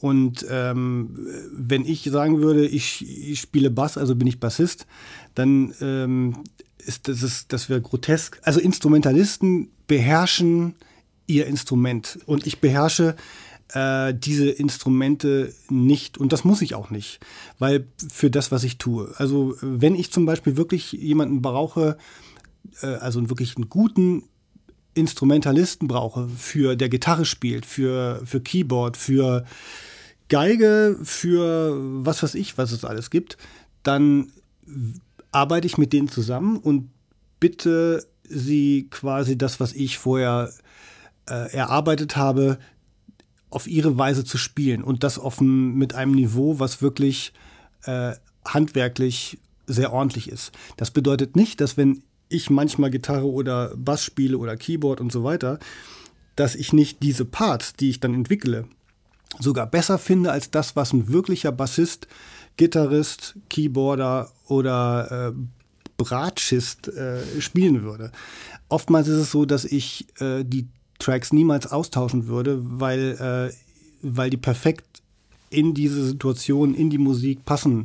Und 0.00 0.46
ähm, 0.48 1.18
wenn 1.52 1.84
ich 1.84 2.04
sagen 2.04 2.40
würde, 2.40 2.66
ich, 2.66 3.06
ich, 3.30 3.40
spiele 3.40 3.70
Bass, 3.70 3.98
also 3.98 4.16
bin 4.16 4.26
ich 4.26 4.40
Bassist, 4.40 4.86
dann 5.34 5.74
ähm, 5.80 6.36
ist 6.78 7.08
das, 7.08 7.22
ist, 7.22 7.52
das 7.52 7.68
wäre 7.68 7.82
grotesk. 7.82 8.40
Also 8.42 8.60
Instrumentalisten 8.60 9.68
beherrschen 9.86 10.74
ihr 11.26 11.46
Instrument 11.46 12.18
und 12.26 12.46
ich 12.46 12.60
beherrsche 12.60 13.14
äh, 13.74 14.14
diese 14.14 14.48
Instrumente 14.50 15.52
nicht 15.68 16.18
und 16.18 16.32
das 16.32 16.44
muss 16.44 16.62
ich 16.62 16.74
auch 16.74 16.90
nicht, 16.90 17.20
weil 17.58 17.86
für 18.10 18.30
das, 18.30 18.50
was 18.50 18.64
ich 18.64 18.78
tue. 18.78 19.12
Also 19.16 19.54
wenn 19.60 19.94
ich 19.94 20.12
zum 20.12 20.26
Beispiel 20.26 20.56
wirklich 20.56 20.92
jemanden 20.92 21.42
brauche, 21.42 21.96
äh, 22.82 22.86
also 22.86 23.28
wirklich 23.28 23.56
einen 23.56 23.68
guten 23.68 24.24
Instrumentalisten 24.94 25.86
brauche, 25.86 26.28
für 26.28 26.74
der 26.74 26.88
Gitarre 26.88 27.24
spielt, 27.24 27.64
für, 27.64 28.22
für 28.24 28.40
Keyboard, 28.40 28.96
für 28.96 29.44
Geige, 30.30 30.98
für 31.02 31.76
was 32.04 32.22
weiß 32.22 32.34
ich, 32.36 32.56
was 32.56 32.72
es 32.72 32.84
alles 32.84 33.10
gibt, 33.10 33.36
dann 33.82 34.32
arbeite 35.32 35.66
ich 35.66 35.76
mit 35.76 35.92
denen 35.92 36.08
zusammen 36.08 36.56
und 36.56 36.88
bitte 37.40 38.06
sie 38.22 38.86
quasi 38.90 39.36
das, 39.36 39.60
was 39.60 39.72
ich 39.72 39.98
vorher 39.98 40.52
äh, 41.28 41.52
erarbeitet 41.52 42.16
habe, 42.16 42.58
auf 43.50 43.66
ihre 43.66 43.98
Weise 43.98 44.24
zu 44.24 44.38
spielen 44.38 44.84
und 44.84 45.02
das 45.02 45.18
offen 45.18 45.74
mit 45.74 45.94
einem 45.94 46.12
Niveau, 46.12 46.60
was 46.60 46.80
wirklich 46.80 47.32
äh, 47.82 48.12
handwerklich 48.44 49.38
sehr 49.66 49.92
ordentlich 49.92 50.28
ist. 50.28 50.52
Das 50.76 50.92
bedeutet 50.92 51.34
nicht, 51.34 51.60
dass 51.60 51.76
wenn 51.76 52.02
ich 52.28 52.50
manchmal 52.50 52.90
Gitarre 52.90 53.26
oder 53.26 53.76
Bass 53.76 54.04
spiele 54.04 54.38
oder 54.38 54.56
Keyboard 54.56 55.00
und 55.00 55.10
so 55.10 55.24
weiter, 55.24 55.58
dass 56.36 56.54
ich 56.54 56.72
nicht 56.72 57.02
diese 57.02 57.24
Parts, 57.24 57.74
die 57.74 57.90
ich 57.90 57.98
dann 57.98 58.14
entwickle, 58.14 58.66
sogar 59.38 59.66
besser 59.66 59.98
finde 59.98 60.32
als 60.32 60.50
das, 60.50 60.76
was 60.76 60.92
ein 60.92 61.08
wirklicher 61.08 61.52
Bassist, 61.52 62.08
Gitarrist, 62.56 63.36
Keyboarder 63.48 64.30
oder 64.48 65.32
äh, 65.32 65.40
Bratschist 65.96 66.88
äh, 66.88 67.40
spielen 67.40 67.82
würde. 67.82 68.10
Oftmals 68.68 69.08
ist 69.08 69.18
es 69.18 69.30
so, 69.30 69.44
dass 69.44 69.64
ich 69.64 70.06
äh, 70.20 70.44
die 70.44 70.68
Tracks 70.98 71.32
niemals 71.32 71.66
austauschen 71.66 72.26
würde, 72.26 72.58
weil, 72.62 73.50
äh, 73.52 73.54
weil 74.02 74.30
die 74.30 74.36
perfekt 74.36 75.02
in 75.50 75.74
diese 75.74 76.04
Situation, 76.04 76.74
in 76.74 76.90
die 76.90 76.98
Musik 76.98 77.44
passen 77.44 77.84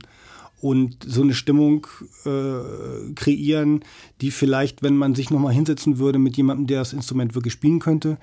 und 0.62 0.98
so 1.06 1.22
eine 1.22 1.34
Stimmung 1.34 1.88
äh, 2.26 3.14
kreieren, 3.16 3.84
die 4.22 4.32
vielleicht, 4.32 4.84
wenn 4.84 4.98
man 4.98 5.16
sich 5.16 5.30
nochmal 5.30 5.54
hinsetzen 5.54 5.98
würde 5.98 6.20
mit 6.20 6.38
jemandem, 6.38 6.68
der 6.68 6.80
das 6.80 6.94
Instrument 6.94 7.36
wirklich 7.36 7.54
spielen 7.54 7.80
könnte, 7.80 8.18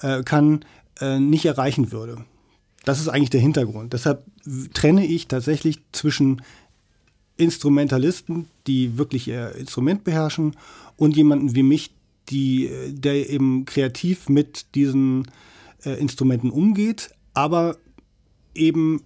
äh, 0.00 0.22
kann, 0.22 0.64
äh, 1.00 1.18
nicht 1.18 1.44
erreichen 1.44 1.92
würde. 1.92 2.24
Das 2.84 3.00
ist 3.00 3.08
eigentlich 3.08 3.30
der 3.30 3.40
Hintergrund. 3.40 3.92
Deshalb 3.92 4.24
trenne 4.74 5.06
ich 5.06 5.28
tatsächlich 5.28 5.78
zwischen 5.92 6.42
Instrumentalisten, 7.36 8.48
die 8.66 8.98
wirklich 8.98 9.28
ihr 9.28 9.54
Instrument 9.54 10.04
beherrschen, 10.04 10.56
und 10.96 11.16
jemanden 11.16 11.54
wie 11.54 11.62
mich, 11.62 11.94
die, 12.28 12.70
der 12.88 13.28
eben 13.30 13.64
kreativ 13.64 14.28
mit 14.28 14.74
diesen 14.74 15.28
äh, 15.84 15.92
Instrumenten 15.92 16.50
umgeht, 16.50 17.10
aber 17.34 17.76
eben 18.54 19.02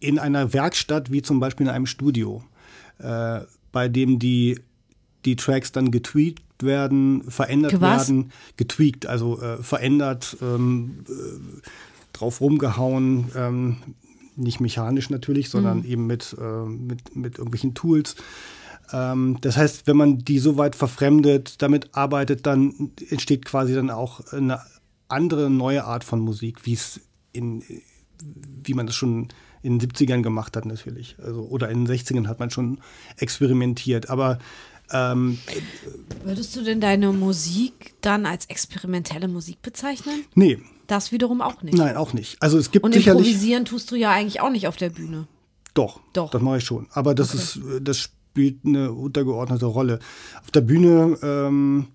in 0.00 0.18
einer 0.18 0.52
Werkstatt 0.52 1.12
wie 1.12 1.22
zum 1.22 1.40
Beispiel 1.40 1.66
in 1.66 1.72
einem 1.72 1.86
Studio, 1.86 2.42
äh, 2.98 3.40
bei 3.70 3.88
dem 3.88 4.18
die, 4.18 4.58
die 5.24 5.36
Tracks 5.36 5.72
dann 5.72 5.90
getweakt 5.90 6.42
werden, 6.62 7.30
verändert 7.30 7.80
Was? 7.80 8.08
werden, 8.08 8.32
getweakt, 8.56 9.06
also 9.06 9.40
äh, 9.40 9.62
verändert, 9.62 10.36
ähm, 10.42 11.04
äh, 11.08 11.60
drauf 12.20 12.40
rumgehauen, 12.40 13.30
ähm, 13.34 13.76
nicht 14.36 14.60
mechanisch 14.60 15.10
natürlich, 15.10 15.50
sondern 15.50 15.78
mhm. 15.78 15.84
eben 15.84 16.06
mit, 16.06 16.36
äh, 16.40 16.64
mit, 16.64 17.16
mit 17.16 17.38
irgendwelchen 17.38 17.74
Tools. 17.74 18.16
Ähm, 18.92 19.38
das 19.40 19.56
heißt, 19.56 19.86
wenn 19.86 19.96
man 19.96 20.18
die 20.18 20.38
so 20.38 20.56
weit 20.56 20.76
verfremdet, 20.76 21.62
damit 21.62 21.94
arbeitet, 21.94 22.46
dann 22.46 22.92
entsteht 23.08 23.44
quasi 23.44 23.74
dann 23.74 23.90
auch 23.90 24.32
eine 24.32 24.60
andere, 25.08 25.50
neue 25.50 25.84
Art 25.84 26.04
von 26.04 26.20
Musik, 26.20 26.66
wie 26.66 26.74
es 26.74 27.00
in, 27.32 27.62
wie 28.64 28.74
man 28.74 28.86
das 28.86 28.96
schon 28.96 29.28
in 29.62 29.78
den 29.78 29.90
70ern 29.90 30.22
gemacht 30.22 30.56
hat 30.56 30.64
natürlich. 30.64 31.16
Also, 31.22 31.42
oder 31.42 31.68
in 31.68 31.84
den 31.84 31.94
60ern 31.94 32.26
hat 32.26 32.40
man 32.40 32.50
schon 32.50 32.80
experimentiert. 33.16 34.08
Aber 34.08 34.38
ähm, 34.92 35.38
Würdest 36.24 36.56
du 36.56 36.62
denn 36.62 36.80
deine 36.80 37.12
Musik 37.12 37.94
dann 38.00 38.26
als 38.26 38.46
experimentelle 38.46 39.28
Musik 39.28 39.62
bezeichnen? 39.62 40.24
Nee. 40.34 40.58
Das 40.90 41.12
wiederum 41.12 41.40
auch 41.40 41.62
nicht. 41.62 41.76
Nein, 41.76 41.96
auch 41.96 42.12
nicht. 42.12 42.40
Also 42.42 42.58
es 42.58 42.70
gibt 42.70 42.84
Und 42.84 42.92
sicherlich. 42.92 43.28
Improvisieren 43.28 43.64
tust 43.64 43.90
du 43.90 43.96
ja 43.96 44.10
eigentlich 44.10 44.40
auch 44.40 44.50
nicht 44.50 44.66
auf 44.66 44.76
der 44.76 44.90
Bühne. 44.90 45.26
Doch. 45.74 46.00
Doch. 46.12 46.30
Das 46.30 46.42
mache 46.42 46.58
ich 46.58 46.64
schon. 46.64 46.88
Aber 46.92 47.14
das 47.14 47.34
okay. 47.34 47.42
ist, 47.42 47.60
das 47.82 47.98
spielt 47.98 48.64
eine 48.64 48.92
untergeordnete 48.92 49.66
Rolle. 49.66 50.00
Auf 50.42 50.50
der 50.50 50.62
Bühne, 50.62 51.16
ähm, 51.22 51.86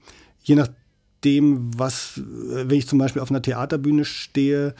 je 0.43 0.55
nachdem, 0.55 1.77
was, 1.77 2.21
wenn 2.23 2.77
ich 2.77 2.87
zum 2.87 2.99
Beispiel 2.99 3.21
auf 3.21 3.29
einer 3.29 3.41
Theaterbühne 3.41 4.05
stehe, 4.05 4.75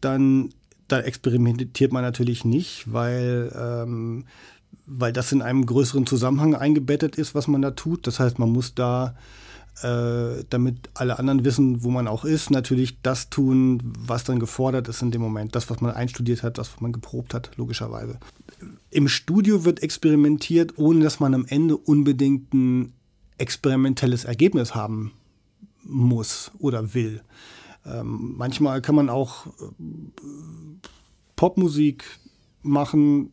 dann 0.00 0.54
da 0.86 1.00
experimentiert 1.00 1.92
man 1.92 2.02
natürlich 2.02 2.46
nicht, 2.46 2.90
weil 2.90 3.52
ähm, 3.54 4.24
weil 4.88 5.12
das 5.12 5.32
in 5.32 5.42
einem 5.42 5.66
größeren 5.66 6.06
Zusammenhang 6.06 6.54
eingebettet 6.54 7.16
ist, 7.16 7.34
was 7.34 7.46
man 7.46 7.60
da 7.60 7.72
tut. 7.72 8.06
Das 8.06 8.18
heißt, 8.18 8.38
man 8.38 8.50
muss 8.50 8.74
da, 8.74 9.14
äh, 9.82 10.44
damit 10.50 10.90
alle 10.94 11.18
anderen 11.18 11.44
wissen, 11.44 11.82
wo 11.82 11.90
man 11.90 12.08
auch 12.08 12.24
ist, 12.24 12.50
natürlich 12.50 13.00
das 13.02 13.30
tun, 13.30 13.80
was 13.98 14.24
dann 14.24 14.38
gefordert 14.38 14.88
ist 14.88 15.02
in 15.02 15.10
dem 15.10 15.20
Moment. 15.20 15.54
Das, 15.54 15.70
was 15.70 15.80
man 15.80 15.92
einstudiert 15.92 16.42
hat, 16.42 16.58
das, 16.58 16.72
was 16.72 16.80
man 16.80 16.92
geprobt 16.92 17.34
hat, 17.34 17.50
logischerweise. 17.56 18.18
Im 18.90 19.08
Studio 19.08 19.64
wird 19.64 19.82
experimentiert, 19.82 20.78
ohne 20.78 21.04
dass 21.04 21.20
man 21.20 21.34
am 21.34 21.46
Ende 21.46 21.76
unbedingt 21.76 22.52
ein 22.54 22.92
experimentelles 23.38 24.24
Ergebnis 24.24 24.74
haben 24.74 25.12
muss 25.84 26.50
oder 26.58 26.94
will. 26.94 27.22
Ähm, 27.86 28.34
manchmal 28.36 28.82
kann 28.82 28.94
man 28.94 29.08
auch 29.08 29.46
äh, 29.46 29.50
Popmusik 31.36 32.04
machen, 32.62 33.32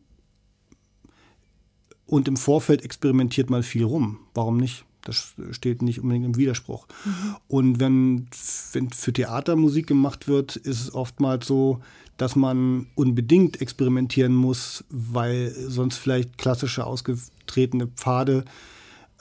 und 2.06 2.28
im 2.28 2.36
Vorfeld 2.36 2.82
experimentiert 2.82 3.50
man 3.50 3.62
viel 3.62 3.84
rum. 3.84 4.20
Warum 4.32 4.56
nicht? 4.56 4.84
Das 5.08 5.34
steht 5.50 5.82
nicht 5.82 6.00
unbedingt 6.00 6.24
im 6.24 6.36
Widerspruch. 6.36 6.86
Mhm. 7.04 7.36
Und 7.48 7.80
wenn, 7.80 8.28
wenn 8.72 8.90
für 8.90 9.12
Theatermusik 9.12 9.86
gemacht 9.86 10.28
wird, 10.28 10.56
ist 10.56 10.80
es 10.80 10.94
oftmals 10.94 11.46
so, 11.46 11.80
dass 12.16 12.36
man 12.36 12.86
unbedingt 12.94 13.60
experimentieren 13.60 14.34
muss, 14.34 14.84
weil 14.88 15.50
sonst 15.50 15.98
vielleicht 15.98 16.38
klassische 16.38 16.86
ausgetretene 16.86 17.88
Pfade 17.88 18.44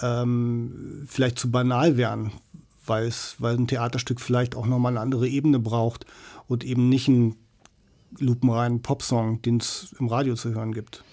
ähm, 0.02 1.04
vielleicht 1.08 1.39
zu 1.39 1.52
banal 1.52 1.98
wären, 1.98 2.32
weil 2.86 3.12
weil 3.39 3.58
ein 3.58 3.67
Theaterstück 3.67 4.21
vielleicht 4.21 4.56
auch 4.56 4.65
nochmal 4.65 4.93
eine 4.93 5.02
andere 5.02 5.28
Ebene 5.28 5.60
braucht 5.60 6.06
und 6.48 6.63
eben 6.63 6.89
nicht 6.89 7.08
einen 7.08 7.36
lupenreinen 8.19 8.82
Popsong, 8.82 9.41
den 9.41 9.58
es 9.58 9.93
im 10.00 10.08
Radio 10.08 10.36
zu 10.36 10.54
hören 10.54 10.74
gibt. 10.74 11.04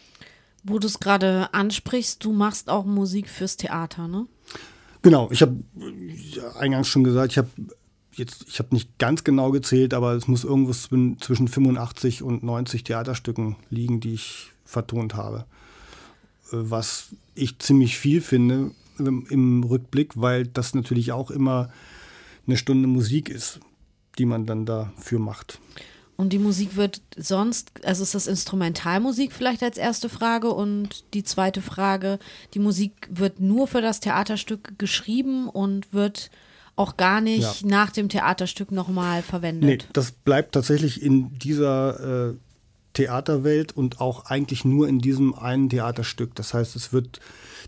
Wo 0.64 0.78
du 0.78 0.86
es 0.86 1.00
gerade 1.00 1.52
ansprichst, 1.52 2.24
du 2.24 2.32
machst 2.32 2.70
auch 2.70 2.84
Musik 2.84 3.28
fürs 3.28 3.56
Theater, 3.56 4.06
ne? 4.06 4.26
Genau, 5.02 5.28
ich 5.32 5.42
habe 5.42 5.56
eingangs 6.58 6.88
schon 6.88 7.04
gesagt, 7.04 7.32
ich 7.32 7.38
habe 7.38 7.50
jetzt, 8.14 8.44
ich 8.48 8.58
habe 8.58 8.74
nicht 8.74 8.98
ganz 8.98 9.24
genau 9.24 9.50
gezählt, 9.50 9.94
aber 9.94 10.12
es 10.12 10.28
muss 10.28 10.44
irgendwas 10.44 10.82
zwischen 10.82 11.48
85 11.48 12.22
und 12.22 12.42
90 12.42 12.84
Theaterstücken 12.84 13.56
liegen, 13.70 14.00
die 14.00 14.14
ich 14.14 14.50
vertont 14.64 15.14
habe. 15.14 15.44
Äh, 16.52 16.56
was 16.56 17.08
ich 17.34 17.58
ziemlich 17.58 17.98
viel 17.98 18.20
finde 18.20 18.70
im 18.98 19.64
Rückblick, 19.64 20.12
weil 20.20 20.46
das 20.46 20.74
natürlich 20.74 21.12
auch 21.12 21.30
immer 21.30 21.70
eine 22.46 22.56
Stunde 22.56 22.86
Musik 22.86 23.30
ist, 23.30 23.58
die 24.18 24.26
man 24.26 24.46
dann 24.46 24.66
dafür 24.66 25.18
macht. 25.18 25.60
Und 26.22 26.32
die 26.32 26.38
Musik 26.38 26.76
wird 26.76 27.02
sonst, 27.16 27.84
also 27.84 28.04
ist 28.04 28.14
das 28.14 28.28
Instrumentalmusik 28.28 29.32
vielleicht 29.32 29.60
als 29.64 29.76
erste 29.76 30.08
Frage 30.08 30.52
und 30.52 31.02
die 31.14 31.24
zweite 31.24 31.60
Frage, 31.60 32.20
die 32.54 32.60
Musik 32.60 32.92
wird 33.10 33.40
nur 33.40 33.66
für 33.66 33.80
das 33.80 33.98
Theaterstück 33.98 34.78
geschrieben 34.78 35.48
und 35.48 35.92
wird 35.92 36.30
auch 36.76 36.96
gar 36.96 37.20
nicht 37.20 37.62
ja. 37.62 37.68
nach 37.68 37.90
dem 37.90 38.08
Theaterstück 38.08 38.70
nochmal 38.70 39.22
verwendet. 39.22 39.64
Nee, 39.68 39.78
das 39.94 40.12
bleibt 40.12 40.52
tatsächlich 40.54 41.02
in 41.02 41.36
dieser 41.40 42.28
äh, 42.28 42.34
Theaterwelt 42.92 43.76
und 43.76 44.00
auch 44.00 44.26
eigentlich 44.26 44.64
nur 44.64 44.86
in 44.86 45.00
diesem 45.00 45.34
einen 45.34 45.70
Theaterstück. 45.70 46.36
Das 46.36 46.54
heißt, 46.54 46.76
es 46.76 46.92
wird, 46.92 47.18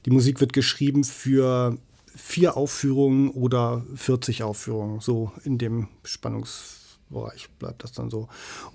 die 0.06 0.10
Musik 0.10 0.40
wird 0.40 0.52
geschrieben 0.52 1.02
für 1.02 1.76
vier 2.14 2.56
Aufführungen 2.56 3.30
oder 3.30 3.84
40 3.96 4.44
Aufführungen, 4.44 5.00
so 5.00 5.32
in 5.42 5.58
dem 5.58 5.88
Spannungsbereich 7.04 7.48
bleibt 7.58 7.84
das 7.84 7.92
dann 7.92 8.10
so. 8.10 8.28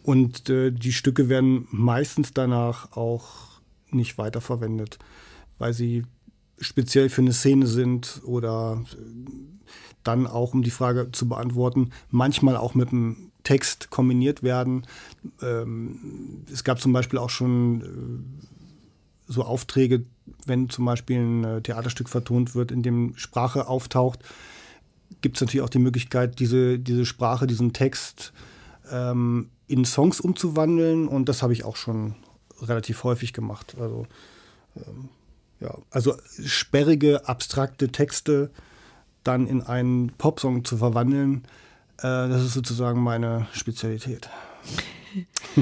Und 0.04 0.50
äh, 0.50 0.72
die 0.72 0.94
Stücke 0.94 1.30
werden 1.30 1.68
meistens 1.72 2.34
danach 2.34 2.96
auch 2.96 3.60
nicht 3.92 4.18
weiterverwendet, 4.18 5.00
weil 5.58 5.74
sie 5.74 6.06
speziell 6.60 7.10
für 7.10 7.22
eine 7.22 7.34
Szene 7.34 7.68
sind 7.68 8.22
oder 8.24 8.84
dann 10.04 10.28
auch, 10.28 10.54
um 10.54 10.62
die 10.62 10.72
Frage 10.72 11.12
zu 11.12 11.28
beantworten, 11.28 11.92
manchmal 12.10 12.58
auch 12.58 12.76
mit 12.76 12.92
dem 12.92 13.32
Text 13.44 13.90
kombiniert 13.90 14.44
werden. 14.44 14.86
Ähm, 15.42 16.46
es 16.52 16.64
gab 16.64 16.80
zum 16.80 16.94
Beispiel 16.94 17.20
auch 17.20 17.30
schon 17.30 17.82
äh, 17.82 19.32
so 19.32 19.44
Aufträge, 19.44 20.06
wenn 20.46 20.70
zum 20.70 20.86
Beispiel 20.86 21.20
ein 21.20 21.44
äh, 21.44 21.62
Theaterstück 21.62 22.10
vertont 22.10 22.56
wird, 22.56 22.72
in 22.72 22.84
dem 22.84 23.16
Sprache 23.16 23.68
auftaucht, 23.68 24.24
gibt 25.22 25.38
es 25.38 25.42
natürlich 25.42 25.64
auch 25.64 25.70
die 25.70 25.80
Möglichkeit, 25.80 26.40
diese, 26.40 26.80
diese 26.80 27.06
Sprache, 27.06 27.48
diesen 27.48 27.74
Text 27.74 28.34
ähm, 28.92 29.50
in 29.68 29.86
Songs 29.86 30.20
umzuwandeln. 30.20 31.08
Und 31.08 31.30
das 31.30 31.42
habe 31.42 31.54
ich 31.54 31.64
auch 31.66 31.76
schon 31.76 32.16
relativ 32.62 33.04
häufig 33.04 33.34
gemacht. 33.34 33.76
Also, 33.80 34.06
ähm, 34.76 35.10
ja, 35.60 35.78
also 35.92 36.16
sperrige, 36.46 37.28
abstrakte 37.28 37.90
Texte 37.90 38.52
dann 39.24 39.48
in 39.48 39.62
einen 39.62 40.12
Popsong 40.18 40.64
zu 40.64 40.78
verwandeln, 40.78 41.44
äh, 41.98 42.30
das 42.30 42.44
ist 42.44 42.54
sozusagen 42.54 43.02
meine 43.02 43.48
Spezialität. 43.54 44.30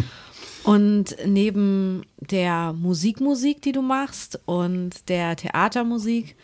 Und 0.64 1.16
neben 1.26 2.06
der 2.20 2.74
Musikmusik, 2.74 3.62
die 3.62 3.72
du 3.72 3.82
machst 3.82 4.38
und 4.46 5.08
der 5.08 5.38
Theatermusik, 5.38 6.36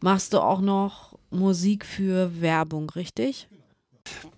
machst 0.00 0.32
du 0.32 0.40
auch 0.40 0.60
noch 0.60 1.18
Musik 1.30 1.84
für 1.84 2.40
Werbung, 2.40 2.90
richtig? 2.90 3.48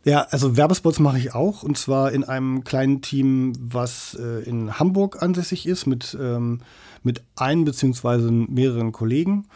Ja, 0.05 0.23
also 0.31 0.57
Werbespots 0.57 0.99
mache 0.99 1.19
ich 1.19 1.35
auch 1.35 1.63
und 1.63 1.79
zwar 1.79 2.13
in 2.13 2.25
einem 2.25 2.65
kleinen 2.65 3.01
Team, 3.01 3.53
was 3.59 4.15
äh, 4.21 4.43
in 4.43 4.79
Hamburg 4.79 5.23
ansässig 5.23 5.67
ist, 5.67 5.87
mit, 5.87 6.17
ähm, 6.21 6.61
mit 7.03 7.23
ein 7.37 7.65
bzw. 7.65 8.31
mehreren 8.31 8.93
Kollegen. 8.93 9.47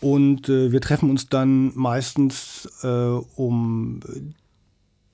Und 0.00 0.48
äh, 0.48 0.72
wir 0.72 0.80
treffen 0.80 1.10
uns 1.10 1.28
dann 1.28 1.72
meistens, 1.74 2.68
äh, 2.82 2.88
um 2.88 4.00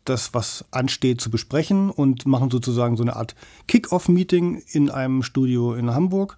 das, 0.04 0.34
was 0.34 0.64
ansteht, 0.72 1.20
zu 1.20 1.30
besprechen 1.30 1.90
und 1.90 2.26
machen 2.26 2.50
sozusagen 2.50 2.96
so 2.96 3.04
eine 3.04 3.14
Art 3.14 3.36
Kick-Off-Meeting 3.68 4.62
in 4.72 4.90
einem 4.90 5.22
Studio 5.22 5.74
in 5.74 5.94
Hamburg. 5.94 6.36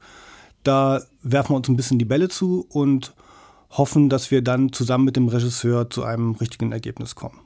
Da 0.63 1.03
werfen 1.23 1.53
wir 1.53 1.57
uns 1.57 1.69
ein 1.69 1.77
bisschen 1.77 1.99
die 1.99 2.05
Bälle 2.05 2.29
zu 2.29 2.67
und 2.69 3.15
hoffen, 3.77 4.09
dass 4.09 4.31
wir 4.31 4.43
dann 4.43 4.73
zusammen 4.73 5.05
mit 5.05 5.17
dem 5.17 5.29
Regisseur 5.29 5.91
zu 5.91 6.05
einem 6.05 6.33
richtigen 6.33 6.73
Ergebnis 6.73 7.15
kommen. 7.15 7.41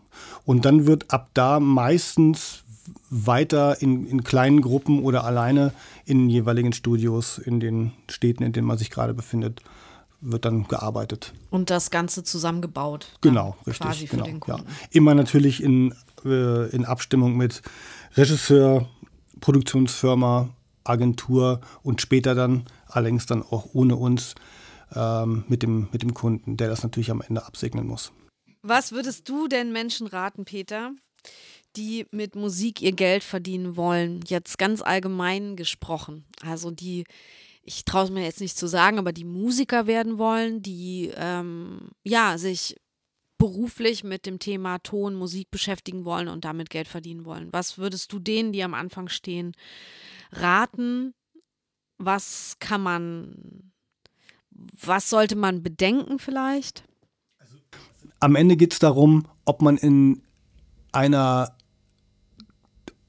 Und 0.44 0.64
dann 0.64 0.86
wird 0.86 1.12
ab 1.12 1.30
da 1.34 1.60
meistens 1.60 2.64
weiter 3.10 3.80
in, 3.80 4.06
in 4.06 4.24
kleinen 4.24 4.60
Gruppen 4.60 5.02
oder 5.02 5.24
alleine 5.24 5.72
in 6.04 6.28
jeweiligen 6.28 6.72
Studios 6.72 7.38
in 7.38 7.60
den 7.60 7.92
Städten, 8.08 8.42
in 8.42 8.52
denen 8.52 8.66
man 8.66 8.78
sich 8.78 8.90
gerade 8.90 9.14
befindet, 9.14 9.62
wird 10.20 10.44
dann 10.44 10.66
gearbeitet. 10.66 11.32
Und 11.50 11.70
das 11.70 11.90
Ganze 11.90 12.24
zusammengebaut. 12.24 13.08
Genau, 13.20 13.56
richtig. 13.66 14.10
genau, 14.10 14.26
ja. 14.46 14.58
Immer 14.90 15.14
natürlich 15.14 15.62
in, 15.62 15.94
äh, 16.24 16.68
in 16.70 16.84
Abstimmung 16.84 17.36
mit 17.36 17.62
Regisseur, 18.16 18.88
Produktionsfirma, 19.40 20.48
Agentur 20.84 21.60
und 21.82 22.00
später 22.00 22.34
dann, 22.34 22.64
allerdings 22.88 23.26
dann 23.26 23.42
auch 23.42 23.68
ohne 23.74 23.96
uns, 23.96 24.34
ähm, 24.94 25.44
mit, 25.48 25.62
dem, 25.62 25.88
mit 25.92 26.02
dem 26.02 26.14
Kunden, 26.14 26.56
der 26.56 26.68
das 26.68 26.82
natürlich 26.82 27.10
am 27.10 27.20
Ende 27.20 27.44
absegnen 27.44 27.86
muss. 27.86 28.12
Was 28.62 28.92
würdest 28.92 29.28
du 29.28 29.48
denn 29.48 29.72
Menschen 29.72 30.06
raten, 30.06 30.44
Peter, 30.44 30.92
die 31.76 32.06
mit 32.10 32.34
Musik 32.34 32.82
ihr 32.82 32.92
Geld 32.92 33.22
verdienen 33.22 33.76
wollen? 33.76 34.20
Jetzt 34.26 34.58
ganz 34.58 34.82
allgemein 34.82 35.56
gesprochen. 35.56 36.24
Also 36.42 36.70
die 36.70 37.04
ich 37.68 37.84
traue 37.84 38.04
es 38.04 38.10
mir 38.10 38.24
jetzt 38.24 38.40
nicht 38.40 38.56
zu 38.56 38.66
sagen, 38.66 38.98
aber 38.98 39.12
die 39.12 39.26
Musiker 39.26 39.86
werden 39.86 40.16
wollen, 40.16 40.62
die 40.62 41.12
ähm, 41.14 41.90
ja 42.02 42.38
sich 42.38 42.76
beruflich 43.36 44.04
mit 44.04 44.26
dem 44.26 44.38
Thema 44.38 44.78
Ton, 44.78 45.14
Musik 45.14 45.50
beschäftigen 45.50 46.04
wollen 46.04 46.28
und 46.28 46.44
damit 46.44 46.70
Geld 46.70 46.88
verdienen 46.88 47.24
wollen. 47.24 47.52
Was 47.52 47.78
würdest 47.78 48.12
du 48.12 48.18
denen, 48.18 48.52
die 48.52 48.64
am 48.64 48.74
Anfang 48.74 49.08
stehen, 49.08 49.52
raten? 50.32 51.14
Was 51.98 52.56
kann 52.58 52.82
man, 52.82 53.72
was 54.84 55.10
sollte 55.10 55.36
man 55.36 55.62
bedenken 55.62 56.18
vielleicht? 56.18 56.84
Am 58.20 58.34
Ende 58.34 58.56
geht 58.56 58.72
es 58.72 58.78
darum, 58.78 59.26
ob 59.44 59.62
man 59.62 59.76
in 59.76 60.22
einer 60.92 61.52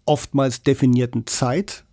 oftmals 0.06 0.64
definierten 0.64 1.28
Zeit 1.28 1.86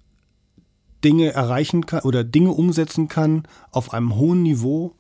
Dinge 1.05 1.33
erreichen 1.33 1.87
kann 1.87 2.01
oder 2.01 2.25
Dinge 2.25 2.51
umsetzen 2.51 3.09
kann 3.09 3.47
auf 3.71 3.93
einem 3.93 4.17
hohen 4.17 4.43
Niveau, 4.43 4.95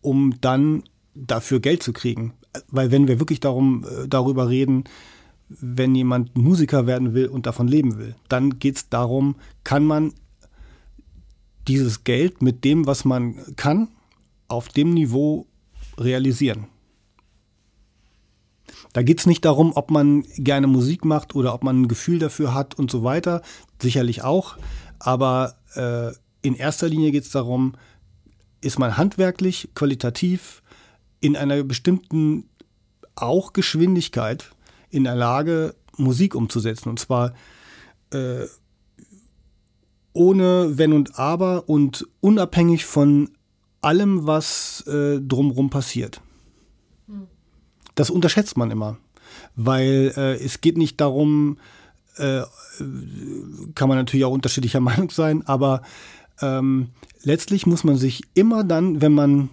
um 0.00 0.40
dann 0.40 0.82
dafür 1.14 1.60
Geld 1.60 1.82
zu 1.82 1.92
kriegen. 1.92 2.34
Weil 2.68 2.90
wenn 2.90 3.08
wir 3.08 3.20
wirklich 3.20 3.40
darum, 3.40 3.84
äh, 3.84 4.08
darüber 4.08 4.48
reden, 4.48 4.84
wenn 5.48 5.94
jemand 5.94 6.36
Musiker 6.36 6.86
werden 6.86 7.14
will 7.14 7.26
und 7.26 7.46
davon 7.46 7.68
leben 7.68 7.98
will, 7.98 8.16
dann 8.28 8.58
geht 8.58 8.76
es 8.76 8.88
darum, 8.88 9.36
kann 9.64 9.84
man 9.84 10.14
dieses 11.68 12.04
Geld 12.04 12.42
mit 12.42 12.64
dem, 12.64 12.86
was 12.86 13.04
man 13.04 13.36
kann, 13.56 13.88
auf 14.52 14.68
dem 14.68 14.92
Niveau 14.92 15.46
realisieren. 15.98 16.66
Da 18.92 19.02
geht 19.02 19.20
es 19.20 19.26
nicht 19.26 19.44
darum, 19.44 19.72
ob 19.74 19.90
man 19.90 20.22
gerne 20.36 20.66
Musik 20.66 21.04
macht 21.04 21.34
oder 21.34 21.54
ob 21.54 21.64
man 21.64 21.82
ein 21.82 21.88
Gefühl 21.88 22.18
dafür 22.18 22.52
hat 22.52 22.78
und 22.78 22.90
so 22.90 23.02
weiter. 23.02 23.40
Sicherlich 23.80 24.22
auch. 24.22 24.58
Aber 24.98 25.54
äh, 25.74 26.12
in 26.46 26.54
erster 26.54 26.88
Linie 26.88 27.10
geht 27.10 27.24
es 27.24 27.30
darum, 27.30 27.72
ist 28.60 28.78
man 28.78 28.96
handwerklich, 28.96 29.70
qualitativ 29.74 30.62
in 31.20 31.36
einer 31.36 31.62
bestimmten 31.62 32.48
auch 33.14 33.52
Geschwindigkeit 33.52 34.50
in 34.90 35.04
der 35.04 35.16
Lage, 35.16 35.74
Musik 35.96 36.34
umzusetzen. 36.34 36.90
Und 36.90 37.00
zwar 37.00 37.32
äh, 38.10 38.44
ohne 40.12 40.76
Wenn 40.76 40.92
und 40.92 41.18
Aber 41.18 41.68
und 41.68 42.06
unabhängig 42.20 42.84
von 42.84 43.30
allem, 43.82 44.26
was 44.26 44.84
äh, 44.86 45.20
drumherum 45.20 45.70
passiert. 45.70 46.20
Hm. 47.06 47.26
Das 47.94 48.10
unterschätzt 48.10 48.56
man 48.56 48.70
immer, 48.70 48.96
weil 49.54 50.12
äh, 50.16 50.42
es 50.42 50.60
geht 50.60 50.78
nicht 50.78 51.00
darum, 51.00 51.58
äh, 52.16 52.42
kann 53.74 53.88
man 53.88 53.98
natürlich 53.98 54.24
auch 54.24 54.32
unterschiedlicher 54.32 54.80
Meinung 54.80 55.10
sein, 55.10 55.46
aber 55.46 55.82
ähm, 56.40 56.90
letztlich 57.22 57.66
muss 57.66 57.84
man 57.84 57.96
sich 57.96 58.22
immer 58.34 58.64
dann, 58.64 59.00
wenn 59.00 59.12
man 59.12 59.50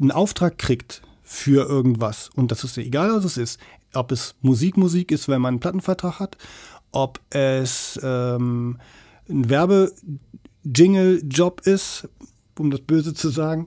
einen 0.00 0.10
Auftrag 0.10 0.58
kriegt 0.58 1.02
für 1.22 1.68
irgendwas, 1.68 2.30
und 2.34 2.50
das 2.50 2.64
ist 2.64 2.76
egal, 2.78 3.12
was 3.12 3.24
es 3.24 3.36
ist, 3.36 3.60
ob 3.94 4.10
es 4.12 4.34
Musikmusik 4.40 5.12
ist, 5.12 5.28
wenn 5.28 5.42
man 5.42 5.54
einen 5.54 5.60
Plattenvertrag 5.60 6.18
hat, 6.18 6.36
ob 6.92 7.20
es 7.30 7.98
ähm, 8.02 8.78
ein 9.28 9.48
Werbe-Jingle-Job 9.48 11.62
ist, 11.64 12.08
um 12.58 12.70
das 12.70 12.80
Böse 12.80 13.14
zu 13.14 13.28
sagen, 13.28 13.66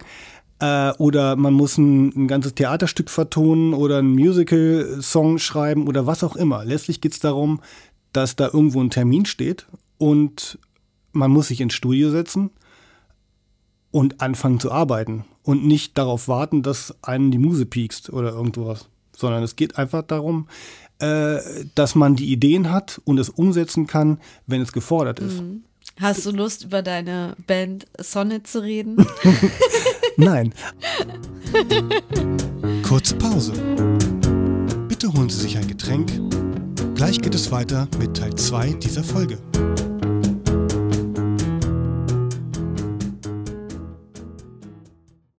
äh, 0.59 0.91
oder 0.97 1.35
man 1.35 1.53
muss 1.53 1.77
ein, 1.77 2.09
ein, 2.15 2.27
ganzes 2.27 2.55
Theaterstück 2.55 3.09
vertonen 3.09 3.73
oder 3.73 3.99
einen 3.99 4.13
Musical-Song 4.13 5.37
schreiben 5.37 5.87
oder 5.87 6.05
was 6.05 6.23
auch 6.23 6.35
immer. 6.35 6.63
Letztlich 6.63 7.01
geht 7.01 7.13
es 7.13 7.19
darum, 7.19 7.61
dass 8.13 8.35
da 8.35 8.45
irgendwo 8.45 8.81
ein 8.81 8.89
Termin 8.89 9.25
steht 9.25 9.67
und 9.97 10.57
man 11.11 11.31
muss 11.31 11.49
sich 11.49 11.61
ins 11.61 11.73
Studio 11.73 12.09
setzen 12.09 12.51
und 13.91 14.21
anfangen 14.21 14.59
zu 14.59 14.71
arbeiten 14.71 15.25
und 15.43 15.65
nicht 15.65 15.97
darauf 15.97 16.27
warten, 16.27 16.63
dass 16.63 16.95
einen 17.03 17.31
die 17.31 17.37
Muse 17.37 17.65
piekst 17.65 18.11
oder 18.11 18.31
irgendwas, 18.31 18.89
sondern 19.15 19.43
es 19.43 19.55
geht 19.55 19.77
einfach 19.77 20.03
darum, 20.03 20.47
äh, 20.99 21.39
dass 21.75 21.95
man 21.95 22.15
die 22.15 22.31
Ideen 22.31 22.71
hat 22.71 23.01
und 23.03 23.19
es 23.19 23.29
umsetzen 23.29 23.87
kann, 23.87 24.19
wenn 24.47 24.61
es 24.61 24.71
gefordert 24.71 25.19
ist. 25.19 25.41
Mhm. 25.41 25.63
Hast 25.99 26.25
du 26.25 26.31
Lust, 26.31 26.65
über 26.65 26.81
deine 26.81 27.35
Band 27.47 27.85
Sonnet 27.97 28.47
zu 28.47 28.61
reden? 28.61 28.97
Nein. 30.17 30.53
Kurze 32.83 33.15
Pause. 33.15 33.53
Bitte 34.89 35.11
holen 35.13 35.29
Sie 35.29 35.39
sich 35.39 35.57
ein 35.57 35.67
Getränk. 35.67 36.11
Gleich 36.95 37.21
geht 37.21 37.33
es 37.33 37.49
weiter 37.49 37.87
mit 37.97 38.17
Teil 38.17 38.35
2 38.35 38.73
dieser 38.73 39.03
Folge. 39.05 39.37